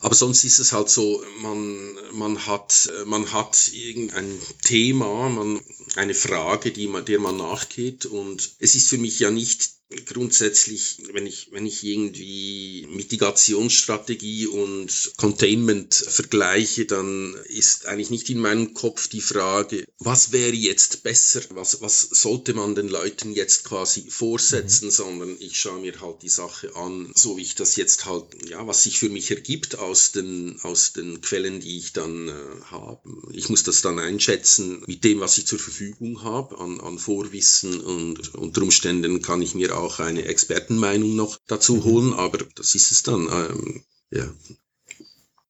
Aber 0.00 0.14
sonst 0.14 0.42
ist 0.44 0.58
es 0.58 0.72
halt 0.72 0.88
so, 0.88 1.22
man, 1.42 1.94
man 2.12 2.46
hat, 2.46 2.90
man 3.06 3.32
hat 3.32 3.70
irgendein 3.72 4.36
Thema, 4.64 5.28
man, 5.28 5.60
eine 5.94 6.14
Frage, 6.14 6.72
die 6.72 6.88
man, 6.88 7.04
der 7.04 7.20
man 7.20 7.36
nachgeht 7.36 8.06
und 8.06 8.56
es 8.58 8.74
ist 8.74 8.88
für 8.88 8.98
mich 8.98 9.20
ja 9.20 9.30
nicht 9.30 9.81
grundsätzlich, 10.06 10.98
wenn 11.12 11.26
ich, 11.26 11.48
wenn 11.52 11.66
ich 11.66 11.84
irgendwie 11.84 12.86
Mitigationsstrategie 12.90 14.46
und 14.46 15.12
Containment 15.16 15.94
vergleiche, 15.94 16.86
dann 16.86 17.34
ist 17.46 17.86
eigentlich 17.86 18.10
nicht 18.10 18.30
in 18.30 18.38
meinem 18.38 18.74
Kopf 18.74 19.08
die 19.08 19.20
Frage, 19.20 19.84
was 19.98 20.32
wäre 20.32 20.54
jetzt 20.54 21.02
besser, 21.02 21.42
was, 21.50 21.80
was 21.80 22.00
sollte 22.00 22.54
man 22.54 22.74
den 22.74 22.88
Leuten 22.88 23.32
jetzt 23.32 23.64
quasi 23.64 24.10
vorsetzen, 24.10 24.86
mhm. 24.86 24.90
sondern 24.90 25.36
ich 25.40 25.60
schaue 25.60 25.80
mir 25.80 26.00
halt 26.00 26.22
die 26.22 26.28
Sache 26.28 26.74
an, 26.76 27.12
so 27.14 27.36
wie 27.36 27.42
ich 27.42 27.54
das 27.54 27.76
jetzt 27.76 28.06
halt, 28.06 28.24
ja, 28.48 28.66
was 28.66 28.84
sich 28.84 28.98
für 28.98 29.08
mich 29.08 29.30
ergibt 29.30 29.78
aus 29.78 30.12
den, 30.12 30.58
aus 30.62 30.92
den 30.92 31.20
Quellen, 31.20 31.60
die 31.60 31.78
ich 31.78 31.92
dann 31.92 32.28
äh, 32.28 32.32
habe. 32.70 33.00
Ich 33.32 33.48
muss 33.48 33.62
das 33.62 33.82
dann 33.82 33.98
einschätzen 33.98 34.82
mit 34.86 35.04
dem, 35.04 35.20
was 35.20 35.38
ich 35.38 35.46
zur 35.46 35.58
Verfügung 35.58 36.22
habe 36.22 36.58
an, 36.58 36.80
an 36.80 36.98
Vorwissen 36.98 37.80
und 37.80 38.34
unter 38.34 38.62
Umständen 38.62 39.22
kann 39.22 39.42
ich 39.42 39.54
mir 39.54 39.76
auch 39.76 39.81
auch 39.82 40.00
eine 40.00 40.24
Expertenmeinung 40.24 41.16
noch 41.16 41.38
dazu 41.46 41.76
mhm. 41.76 41.84
holen, 41.84 42.14
aber 42.14 42.38
das 42.56 42.74
ist 42.74 42.90
es 42.92 43.02
dann. 43.02 43.28
Ähm, 43.30 43.84
ja. 44.10 44.24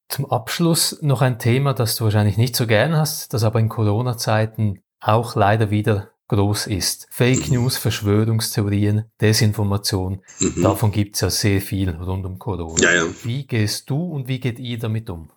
Zum 0.09 0.25
Abschluss 0.29 0.99
noch 1.01 1.21
ein 1.21 1.39
Thema, 1.39 1.73
das 1.73 1.95
du 1.95 2.03
wahrscheinlich 2.03 2.37
nicht 2.37 2.55
so 2.55 2.67
gern 2.67 2.95
hast, 2.95 3.33
das 3.33 3.43
aber 3.43 3.59
in 3.59 3.69
Corona-Zeiten 3.69 4.83
auch 4.99 5.35
leider 5.35 5.69
wieder 5.71 6.11
groß 6.27 6.67
ist. 6.67 7.07
Fake 7.09 7.49
mhm. 7.49 7.55
News, 7.55 7.77
Verschwörungstheorien, 7.77 9.05
Desinformation. 9.21 10.21
Mhm. 10.39 10.61
Davon 10.61 10.91
gibt 10.91 11.15
es 11.15 11.21
ja 11.21 11.29
sehr 11.29 11.61
viel 11.61 11.89
rund 11.89 12.25
um 12.25 12.39
Corona. 12.39 12.81
Ja, 12.81 12.93
ja. 12.93 13.05
Wie 13.23 13.45
gehst 13.45 13.89
du 13.89 14.01
und 14.03 14.27
wie 14.27 14.39
geht 14.39 14.59
ihr 14.59 14.79
damit 14.79 15.09
um? 15.09 15.29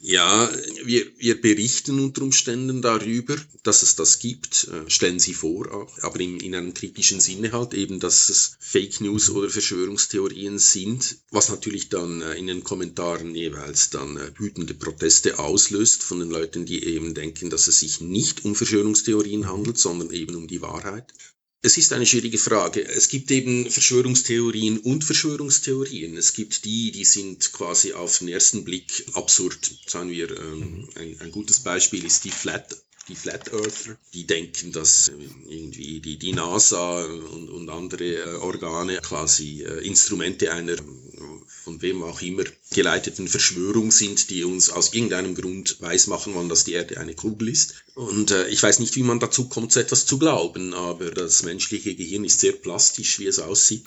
Ja, 0.00 0.48
wir, 0.84 1.10
wir 1.18 1.40
berichten 1.40 1.98
unter 1.98 2.22
Umständen 2.22 2.82
darüber, 2.82 3.36
dass 3.64 3.82
es 3.82 3.96
das 3.96 4.20
gibt, 4.20 4.68
äh, 4.68 4.88
stellen 4.88 5.18
Sie 5.18 5.34
vor, 5.34 5.72
auch, 5.72 5.98
aber 6.02 6.20
in, 6.20 6.38
in 6.38 6.54
einem 6.54 6.72
kritischen 6.72 7.20
Sinne 7.20 7.50
halt 7.50 7.74
eben, 7.74 7.98
dass 7.98 8.28
es 8.28 8.56
Fake 8.60 9.00
News 9.00 9.28
oder 9.30 9.50
Verschwörungstheorien 9.50 10.60
sind, 10.60 11.18
was 11.32 11.48
natürlich 11.48 11.88
dann 11.88 12.22
äh, 12.22 12.34
in 12.34 12.46
den 12.46 12.62
Kommentaren 12.62 13.34
jeweils 13.34 13.90
dann 13.90 14.16
äh, 14.16 14.30
wütende 14.38 14.74
Proteste 14.74 15.40
auslöst 15.40 16.04
von 16.04 16.20
den 16.20 16.30
Leuten, 16.30 16.64
die 16.64 16.84
eben 16.84 17.14
denken, 17.14 17.50
dass 17.50 17.66
es 17.66 17.80
sich 17.80 18.00
nicht 18.00 18.44
um 18.44 18.54
Verschwörungstheorien 18.54 19.48
handelt, 19.48 19.78
sondern 19.78 20.12
eben 20.12 20.36
um 20.36 20.46
die 20.46 20.62
Wahrheit. 20.62 21.12
Es 21.60 21.76
ist 21.76 21.92
eine 21.92 22.06
schwierige 22.06 22.38
Frage. 22.38 22.86
Es 22.86 23.08
gibt 23.08 23.32
eben 23.32 23.68
Verschwörungstheorien 23.68 24.78
und 24.78 25.02
Verschwörungstheorien. 25.02 26.16
Es 26.16 26.32
gibt 26.32 26.64
die, 26.64 26.92
die 26.92 27.04
sind 27.04 27.52
quasi 27.52 27.94
auf 27.94 28.18
den 28.18 28.28
ersten 28.28 28.64
Blick 28.64 29.06
absurd. 29.14 29.68
Sagen 29.86 30.10
wir, 30.10 30.30
ähm, 30.38 30.88
ein, 30.94 31.20
ein 31.20 31.32
gutes 31.32 31.60
Beispiel 31.60 32.04
ist 32.04 32.24
die 32.24 32.30
Flat 32.30 32.76
die 33.08 33.14
Flat 33.14 33.52
Earther, 33.52 33.96
die 34.14 34.26
denken, 34.26 34.72
dass 34.72 35.08
äh, 35.08 35.12
irgendwie 35.48 36.00
die, 36.00 36.18
die 36.18 36.32
NASA 36.32 37.04
und, 37.04 37.48
und 37.48 37.70
andere 37.70 38.04
äh, 38.04 38.34
Organe 38.36 38.98
quasi 38.98 39.62
äh, 39.62 39.86
Instrumente 39.86 40.52
einer 40.52 40.76
von 41.68 41.82
wem 41.82 42.02
auch 42.02 42.22
immer 42.22 42.44
geleiteten 42.70 43.28
Verschwörung 43.28 43.90
sind, 43.90 44.30
die 44.30 44.44
uns 44.44 44.70
aus 44.70 44.94
irgendeinem 44.94 45.34
Grund 45.34 45.80
weismachen 45.80 46.34
wollen, 46.34 46.48
dass 46.48 46.64
die 46.64 46.72
Erde 46.72 46.98
eine 46.98 47.14
Kugel 47.14 47.48
ist. 47.48 47.74
Und 47.94 48.30
äh, 48.30 48.48
ich 48.48 48.62
weiß 48.62 48.78
nicht, 48.78 48.96
wie 48.96 49.02
man 49.02 49.20
dazu 49.20 49.48
kommt, 49.48 49.72
so 49.72 49.80
etwas 49.80 50.06
zu 50.06 50.18
glauben, 50.18 50.72
aber 50.72 51.10
das 51.10 51.42
menschliche 51.42 51.94
Gehirn 51.94 52.24
ist 52.24 52.40
sehr 52.40 52.52
plastisch, 52.52 53.18
wie 53.18 53.26
es 53.26 53.38
aussieht. 53.38 53.84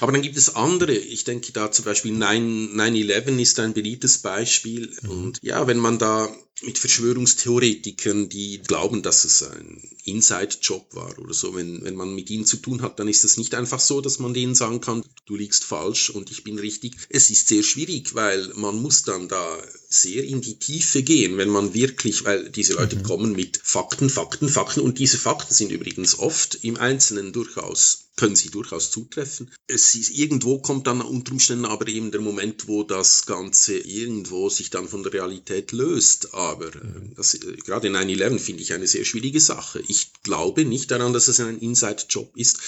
Aber 0.00 0.12
dann 0.12 0.22
gibt 0.22 0.36
es 0.36 0.56
andere. 0.56 0.94
Ich 0.94 1.24
denke 1.24 1.52
da 1.52 1.70
zum 1.70 1.84
Beispiel 1.84 2.12
9-11 2.12 3.38
ist 3.38 3.60
ein 3.60 3.74
beliebtes 3.74 4.18
Beispiel. 4.18 4.92
Mhm. 5.02 5.10
Und 5.10 5.38
ja, 5.42 5.66
wenn 5.66 5.78
man 5.78 5.98
da 5.98 6.34
mit 6.62 6.78
Verschwörungstheoretikern, 6.78 8.28
die 8.28 8.58
glauben, 8.58 9.02
dass 9.02 9.24
es 9.24 9.42
ein 9.42 9.82
Inside-Job 10.04 10.94
war 10.94 11.18
oder 11.18 11.34
so, 11.34 11.54
wenn, 11.54 11.82
wenn 11.84 11.96
man 11.96 12.14
mit 12.14 12.30
ihnen 12.30 12.46
zu 12.46 12.58
tun 12.58 12.82
hat, 12.82 12.98
dann 12.98 13.08
ist 13.08 13.24
es 13.24 13.36
nicht 13.36 13.54
einfach 13.54 13.80
so, 13.80 14.00
dass 14.00 14.18
man 14.20 14.34
denen 14.34 14.54
sagen 14.54 14.80
kann, 14.80 15.04
du 15.26 15.36
liegst 15.36 15.64
falsch 15.64 16.10
und 16.10 16.30
ich 16.30 16.44
bin 16.44 16.58
richtig. 16.58 16.94
Es 17.08 17.30
ist 17.30 17.48
sehr 17.48 17.62
schwierig, 17.62 18.14
weil 18.14 18.52
man 18.54 18.80
muss 18.80 19.02
dann 19.02 19.28
da 19.28 19.58
sehr 19.88 20.24
in 20.24 20.40
die 20.40 20.58
Tiefe 20.58 21.02
gehen, 21.02 21.38
wenn 21.38 21.48
man 21.48 21.74
wirklich, 21.74 22.24
weil 22.24 22.50
diese 22.50 22.74
Leute 22.74 22.96
mhm. 22.96 23.02
kommen 23.02 23.32
mit 23.32 23.60
Fakten, 23.62 24.08
Fakten, 24.10 24.48
Fakten 24.48 24.80
und 24.80 24.98
diese 24.98 25.18
Fakten 25.18 25.54
sind 25.54 25.72
übrigens 25.72 26.18
oft 26.18 26.58
im 26.62 26.76
Einzelnen 26.76 27.32
durchaus 27.32 28.04
können 28.16 28.36
sie 28.36 28.50
durchaus 28.50 28.90
zutreffen. 28.90 29.50
Es 29.66 29.94
ist, 29.94 30.10
irgendwo 30.10 30.58
kommt 30.58 30.86
dann 30.86 31.00
unter 31.00 31.32
Umständen 31.32 31.64
aber 31.64 31.88
eben 31.88 32.12
der 32.12 32.20
Moment, 32.20 32.68
wo 32.68 32.84
das 32.84 33.26
Ganze 33.26 33.76
irgendwo 33.76 34.48
sich 34.48 34.70
dann 34.70 34.88
von 34.88 35.02
der 35.02 35.12
Realität 35.12 35.72
löst. 35.72 36.32
Aber 36.44 36.66
äh, 36.66 36.80
das, 37.16 37.34
äh, 37.34 37.56
gerade 37.64 37.88
9-11 37.88 38.38
finde 38.38 38.62
ich 38.62 38.72
eine 38.72 38.86
sehr 38.86 39.04
schwierige 39.04 39.40
Sache. 39.40 39.82
Ich 39.88 40.12
glaube 40.22 40.64
nicht 40.64 40.90
daran, 40.90 41.12
dass 41.12 41.28
es 41.28 41.40
ein 41.40 41.58
Inside-Job 41.58 42.36
ist, 42.36 42.58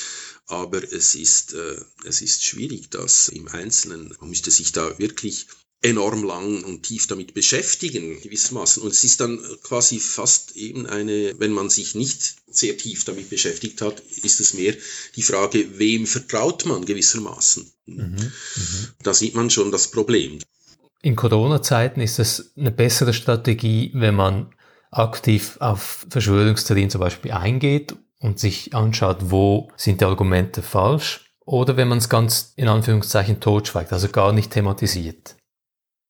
aber 0.47 0.83
es 0.83 1.15
ist, 1.15 1.55
äh, 1.55 1.77
es 2.05 2.21
ist 2.21 2.45
schwierig, 2.45 2.91
das 2.91 3.29
im 3.29 3.49
Einzelnen, 3.49 4.15
man 4.21 4.31
müsste 4.31 4.51
sich 4.51 4.73
da 4.73 4.99
wirklich 4.99 5.47
enorm 5.83 6.25
lang 6.25 6.65
und 6.65 6.83
tief 6.83 7.07
damit 7.07 7.35
beschäftigen, 7.35 8.21
gewissermaßen. 8.21 8.83
Und 8.83 8.93
es 8.93 9.05
ist 9.05 9.21
dann 9.21 9.39
quasi 9.63 10.01
fast 10.01 10.57
eben 10.57 10.87
eine, 10.87 11.39
wenn 11.39 11.53
man 11.53 11.69
sich 11.71 11.95
nicht 11.95 12.37
sehr 12.49 12.77
tief 12.77 13.05
damit 13.05 13.29
beschäftigt 13.29 13.83
hat, 13.83 14.01
ist 14.23 14.41
es 14.41 14.55
mehr 14.55 14.75
die 15.17 15.23
Frage, 15.23 15.79
wem 15.79 16.07
vertraut 16.07 16.65
man 16.65 16.87
gewissermaßen. 16.87 17.71
Mhm, 17.87 18.17
mhm. 18.17 18.89
Da 19.03 19.13
sieht 19.13 19.35
man 19.35 19.51
schon 19.51 19.71
das 19.71 19.91
Problem. 19.91 20.39
In 21.07 21.15
Corona-Zeiten 21.15 22.01
ist 22.01 22.19
es 22.19 22.51
eine 22.57 22.73
bessere 22.73 23.15
Strategie, 23.15 23.93
wenn 23.95 24.17
man 24.17 24.53
aktiv 24.91 25.57
auf 25.61 26.05
Verschwörungstheorien 26.11 26.91
zum 26.91 27.01
Beispiel 27.01 27.31
eingeht 27.31 27.95
und 28.19 28.41
sich 28.41 28.75
anschaut, 28.75 29.19
wo 29.31 29.71
sind 29.77 30.01
die 30.01 30.05
Argumente 30.05 30.63
falsch, 30.63 31.31
oder 31.45 31.77
wenn 31.77 31.87
man 31.87 31.99
es 31.99 32.09
ganz 32.09 32.55
in 32.57 32.67
Anführungszeichen 32.67 33.39
totschweigt, 33.39 33.93
also 33.93 34.09
gar 34.09 34.33
nicht 34.33 34.51
thematisiert. 34.51 35.37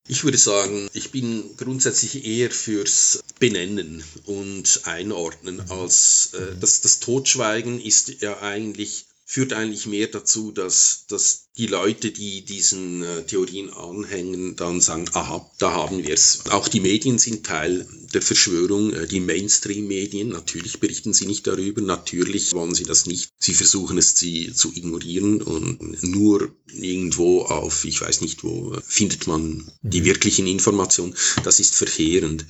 Ich 0.07 0.23
würde 0.23 0.39
sagen, 0.39 0.87
ich 0.93 1.11
bin 1.11 1.43
grundsätzlich 1.57 2.25
eher 2.25 2.49
fürs 2.49 3.21
Benennen 3.39 4.03
und 4.25 4.81
Einordnen 4.85 5.61
als 5.69 6.33
äh, 6.33 6.55
das, 6.59 6.81
das 6.81 6.99
Totschweigen 7.01 7.79
ist 7.79 8.23
ja 8.23 8.41
eigentlich 8.41 9.05
führt 9.29 9.51
eigentlich 9.51 9.85
mehr 9.87 10.07
dazu, 10.07 10.53
dass, 10.53 11.03
dass 11.09 11.49
die 11.57 11.67
Leute, 11.67 12.11
die 12.11 12.45
diesen 12.45 13.03
äh, 13.03 13.25
Theorien 13.25 13.69
anhängen, 13.73 14.55
dann 14.55 14.79
sagen, 14.79 15.09
aha, 15.11 15.51
da 15.59 15.73
haben 15.73 16.01
wir 16.01 16.13
es. 16.13 16.45
Auch 16.49 16.69
die 16.69 16.79
Medien 16.79 17.19
sind 17.19 17.45
Teil 17.45 17.85
der 18.13 18.21
Verschwörung, 18.21 18.93
äh, 18.93 19.05
die 19.05 19.19
Mainstream-Medien, 19.19 20.29
natürlich 20.29 20.79
berichten 20.79 21.11
sie 21.11 21.25
nicht 21.25 21.45
darüber, 21.45 21.81
natürlich 21.81 22.53
wollen 22.53 22.73
sie 22.73 22.85
das 22.85 23.05
nicht. 23.05 23.29
Sie 23.37 23.53
versuchen 23.53 23.97
es 23.97 24.15
sie 24.15 24.53
zu 24.53 24.71
ignorieren 24.73 25.41
und 25.41 26.03
nur 26.03 26.55
irgendwo 26.71 27.41
auf, 27.41 27.83
ich 27.83 27.99
weiß 27.99 28.21
nicht 28.21 28.45
wo, 28.45 28.77
findet 28.87 29.27
man 29.27 29.69
die 29.81 30.01
mhm. 30.01 30.05
wirklichen 30.05 30.47
Informationen. 30.47 31.15
Das 31.43 31.59
ist 31.59 31.75
verheerend 31.75 32.45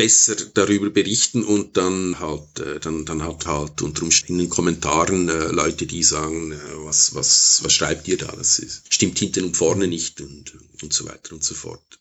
besser 0.00 0.34
darüber 0.54 0.88
berichten 0.88 1.44
und 1.44 1.76
dann 1.76 2.18
halt, 2.20 2.58
äh, 2.58 2.80
dann, 2.80 3.04
dann 3.04 3.22
hat 3.22 3.44
halt 3.44 3.82
unter 3.82 4.02
Umständen 4.02 4.40
in 4.40 4.46
den 4.46 4.48
Kommentaren 4.48 5.28
äh, 5.28 5.48
Leute, 5.48 5.84
die 5.84 5.99
sagen, 6.02 6.52
äh, 6.52 6.58
was, 6.84 7.14
was, 7.14 7.60
was 7.62 7.72
schreibt 7.72 8.08
ihr 8.08 8.16
da? 8.18 8.34
Das 8.34 8.60
stimmt 8.88 9.18
hinten 9.18 9.44
und 9.44 9.56
vorne 9.56 9.86
nicht 9.86 10.20
und, 10.20 10.52
und 10.82 10.92
so 10.92 11.06
weiter 11.06 11.32
und 11.32 11.44
so 11.44 11.54
fort. 11.54 11.98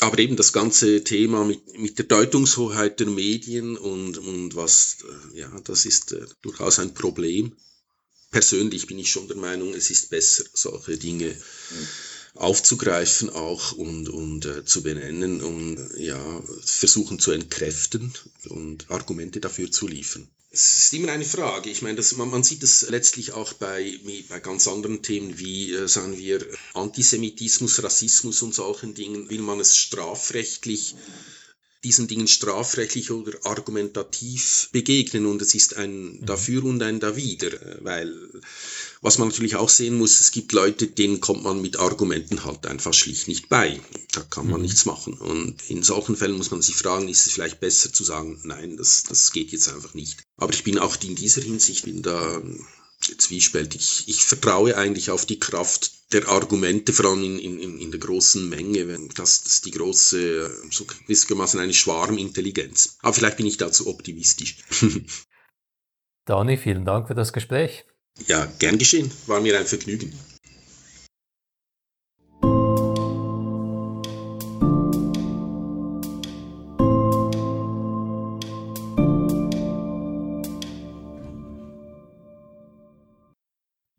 Aber 0.00 0.18
eben 0.18 0.36
das 0.36 0.52
ganze 0.52 1.02
Thema 1.02 1.44
mit, 1.44 1.78
mit 1.78 1.98
der 1.98 2.06
Deutungshoheit 2.06 3.00
der 3.00 3.08
Medien 3.08 3.76
und, 3.76 4.18
und 4.18 4.54
was, 4.54 4.98
äh, 5.34 5.38
ja, 5.40 5.60
das 5.64 5.86
ist 5.86 6.12
äh, 6.12 6.24
durchaus 6.42 6.78
ein 6.78 6.94
Problem. 6.94 7.56
Persönlich 8.30 8.86
bin 8.86 8.98
ich 8.98 9.10
schon 9.10 9.26
der 9.26 9.38
Meinung, 9.38 9.74
es 9.74 9.90
ist 9.90 10.10
besser, 10.10 10.44
solche 10.52 10.98
Dinge 10.98 11.34
aufzugreifen 12.34 13.30
auch 13.30 13.72
und, 13.72 14.08
und 14.08 14.46
äh, 14.46 14.64
zu 14.64 14.82
benennen 14.82 15.42
und 15.42 15.90
ja, 15.96 16.42
versuchen 16.64 17.18
zu 17.18 17.32
entkräften 17.32 18.12
und 18.48 18.90
Argumente 18.90 19.40
dafür 19.40 19.70
zu 19.70 19.86
liefern. 19.86 20.28
Es 20.50 20.78
ist 20.78 20.94
immer 20.94 21.12
eine 21.12 21.26
Frage. 21.26 21.68
Ich 21.68 21.82
meine, 21.82 21.96
das, 21.96 22.16
man, 22.16 22.30
man 22.30 22.42
sieht 22.42 22.62
es 22.62 22.88
letztlich 22.88 23.32
auch 23.32 23.52
bei, 23.52 24.00
bei 24.28 24.40
ganz 24.40 24.66
anderen 24.66 25.02
Themen 25.02 25.38
wie, 25.38 25.74
äh, 25.74 25.88
sagen 25.88 26.16
wir, 26.16 26.44
Antisemitismus, 26.74 27.82
Rassismus 27.82 28.40
und 28.42 28.54
solchen 28.54 28.94
Dingen. 28.94 29.28
Will 29.28 29.42
man 29.42 29.60
es 29.60 29.76
strafrechtlich 29.76 30.94
diesen 31.84 32.08
Dingen 32.08 32.26
strafrechtlich 32.26 33.10
oder 33.10 33.38
argumentativ 33.44 34.68
begegnen 34.72 35.26
und 35.26 35.40
es 35.42 35.54
ist 35.54 35.76
ein 35.76 36.18
mhm. 36.18 36.26
dafür 36.26 36.64
und 36.64 36.82
ein 36.82 36.98
dawider, 36.98 37.52
weil 37.82 38.12
was 39.00 39.18
man 39.18 39.28
natürlich 39.28 39.56
auch 39.56 39.68
sehen 39.68 39.96
muss, 39.96 40.20
es 40.20 40.32
gibt 40.32 40.52
Leute, 40.52 40.88
denen 40.88 41.20
kommt 41.20 41.44
man 41.44 41.60
mit 41.60 41.78
Argumenten 41.78 42.44
halt 42.44 42.66
einfach 42.66 42.94
schlicht 42.94 43.28
nicht 43.28 43.48
bei. 43.48 43.80
Da 44.12 44.22
kann 44.22 44.48
man 44.48 44.60
mhm. 44.60 44.66
nichts 44.66 44.86
machen. 44.86 45.14
Und 45.14 45.68
in 45.68 45.82
solchen 45.82 46.16
Fällen 46.16 46.36
muss 46.36 46.50
man 46.50 46.62
sich 46.62 46.76
fragen, 46.76 47.08
ist 47.08 47.26
es 47.26 47.32
vielleicht 47.32 47.60
besser 47.60 47.92
zu 47.92 48.04
sagen, 48.04 48.40
nein, 48.44 48.76
das, 48.76 49.04
das 49.04 49.32
geht 49.32 49.52
jetzt 49.52 49.68
einfach 49.68 49.94
nicht. 49.94 50.22
Aber 50.36 50.52
ich 50.52 50.64
bin 50.64 50.78
auch 50.78 50.96
in 51.02 51.14
dieser 51.14 51.42
Hinsicht, 51.42 51.84
bin 51.84 52.02
da 52.02 52.42
zwiespältig. 53.00 54.04
Ich 54.08 54.24
vertraue 54.24 54.76
eigentlich 54.76 55.10
auf 55.10 55.24
die 55.24 55.38
Kraft 55.38 56.12
der 56.12 56.28
Argumente, 56.28 56.92
vor 56.92 57.06
allem 57.06 57.22
in, 57.38 57.58
in, 57.58 57.78
in 57.78 57.90
der 57.90 58.00
großen 58.00 58.48
Menge, 58.48 58.88
wenn 58.88 59.08
das, 59.10 59.44
das 59.44 59.60
die 59.60 59.70
große, 59.70 60.50
so 60.70 60.84
gewissermaßen 60.84 61.60
eine 61.60 61.74
Schwarmintelligenz. 61.74 62.96
Aber 63.00 63.12
vielleicht 63.12 63.36
bin 63.36 63.46
ich 63.46 63.58
dazu 63.58 63.86
optimistisch. 63.86 64.58
Dani, 66.24 66.56
vielen 66.56 66.84
Dank 66.84 67.08
für 67.08 67.14
das 67.14 67.32
Gespräch. 67.32 67.84
Ja, 68.26 68.46
gern 68.58 68.78
geschehen. 68.78 69.10
War 69.26 69.40
mir 69.40 69.58
ein 69.58 69.66
Vergnügen. 69.66 70.12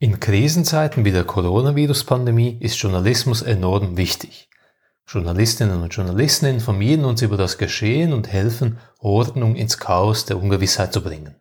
In 0.02 0.22
Krisenzeiten 0.22 1.04
wie 1.04 1.12
der 1.12 1.26
Coronavirus-Pandemie 1.26 2.58
ist 2.62 2.82
Journalismus 2.82 3.42
enorm 3.42 3.98
wichtig. 3.98 4.50
Journalistinnen 5.06 5.82
und 5.82 5.94
Journalisten 5.94 6.46
informieren 6.46 7.04
uns 7.04 7.22
über 7.22 7.36
das 7.36 7.58
Geschehen 7.58 8.14
und 8.14 8.28
helfen, 8.28 8.78
Ordnung 9.00 9.56
ins 9.56 9.78
Chaos 9.78 10.24
der 10.26 10.38
Ungewissheit 10.38 10.94
zu 10.94 11.02
bringen. 11.02 11.36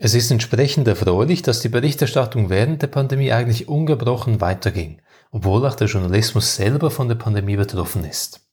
Es 0.00 0.14
ist 0.14 0.30
entsprechend 0.30 0.86
erfreulich, 0.86 1.42
dass 1.42 1.58
die 1.58 1.68
Berichterstattung 1.68 2.50
während 2.50 2.82
der 2.82 2.86
Pandemie 2.86 3.32
eigentlich 3.32 3.66
ungebrochen 3.66 4.40
weiterging, 4.40 5.02
obwohl 5.32 5.66
auch 5.66 5.74
der 5.74 5.88
Journalismus 5.88 6.54
selber 6.54 6.92
von 6.92 7.08
der 7.08 7.16
Pandemie 7.16 7.56
betroffen 7.56 8.04
ist. 8.04 8.48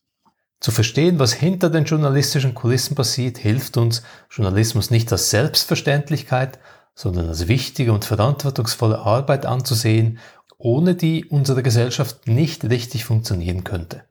Zu 0.60 0.72
verstehen, 0.72 1.20
was 1.20 1.34
hinter 1.34 1.70
den 1.70 1.86
journalistischen 1.86 2.56
Kulissen 2.56 2.96
passiert, 2.96 3.38
hilft 3.38 3.78
uns, 3.78 4.02
Journalismus 4.32 4.90
nicht 4.90 5.12
als 5.12 5.30
Selbstverständlichkeit, 5.30 6.58
sondern 6.96 7.28
als 7.28 7.48
wichtige 7.48 7.94
und 7.94 8.06
verantwortungsvolle 8.06 8.98
Arbeit 8.98 9.46
anzusehen, 9.46 10.18
ohne 10.58 10.96
die 10.96 11.26
unsere 11.26 11.62
Gesellschaft 11.62 12.28
nicht 12.28 12.64
richtig 12.64 13.06
funktionieren 13.06 13.64
könnte. 13.64 14.06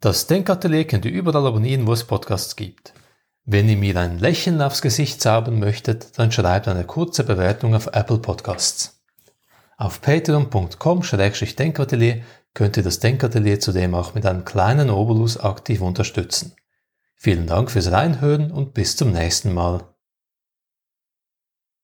Das 0.00 0.28
Denkatelier 0.28 0.86
könnt 0.86 1.04
ihr 1.04 1.12
überall 1.12 1.46
abonnieren, 1.46 1.86
wo 1.86 1.92
es 1.92 2.04
Podcasts 2.04 2.56
gibt. 2.56 2.94
Wenn 3.44 3.68
ihr 3.68 3.76
mir 3.76 3.96
ein 3.96 4.20
Lächeln 4.20 4.62
aufs 4.62 4.82
Gesicht 4.82 5.20
zaubern 5.20 5.58
möchtet, 5.58 6.16
dann 6.18 6.30
schreibt 6.30 6.68
eine 6.68 6.84
kurze 6.84 7.24
Bewertung 7.24 7.74
auf 7.74 7.88
Apple 7.88 8.18
Podcasts. 8.18 9.02
Auf 9.76 10.00
patreon.com-denkatelier 10.00 12.22
könnt 12.54 12.76
ihr 12.76 12.84
das 12.84 13.00
Denkatelier 13.00 13.58
zudem 13.58 13.96
auch 13.96 14.14
mit 14.14 14.26
einem 14.26 14.44
kleinen 14.44 14.90
Obolus 14.90 15.38
aktiv 15.38 15.80
unterstützen. 15.80 16.54
Vielen 17.16 17.48
Dank 17.48 17.72
fürs 17.72 17.90
Reinhören 17.90 18.52
und 18.52 18.74
bis 18.74 18.96
zum 18.96 19.10
nächsten 19.10 19.52
Mal. 19.52 19.91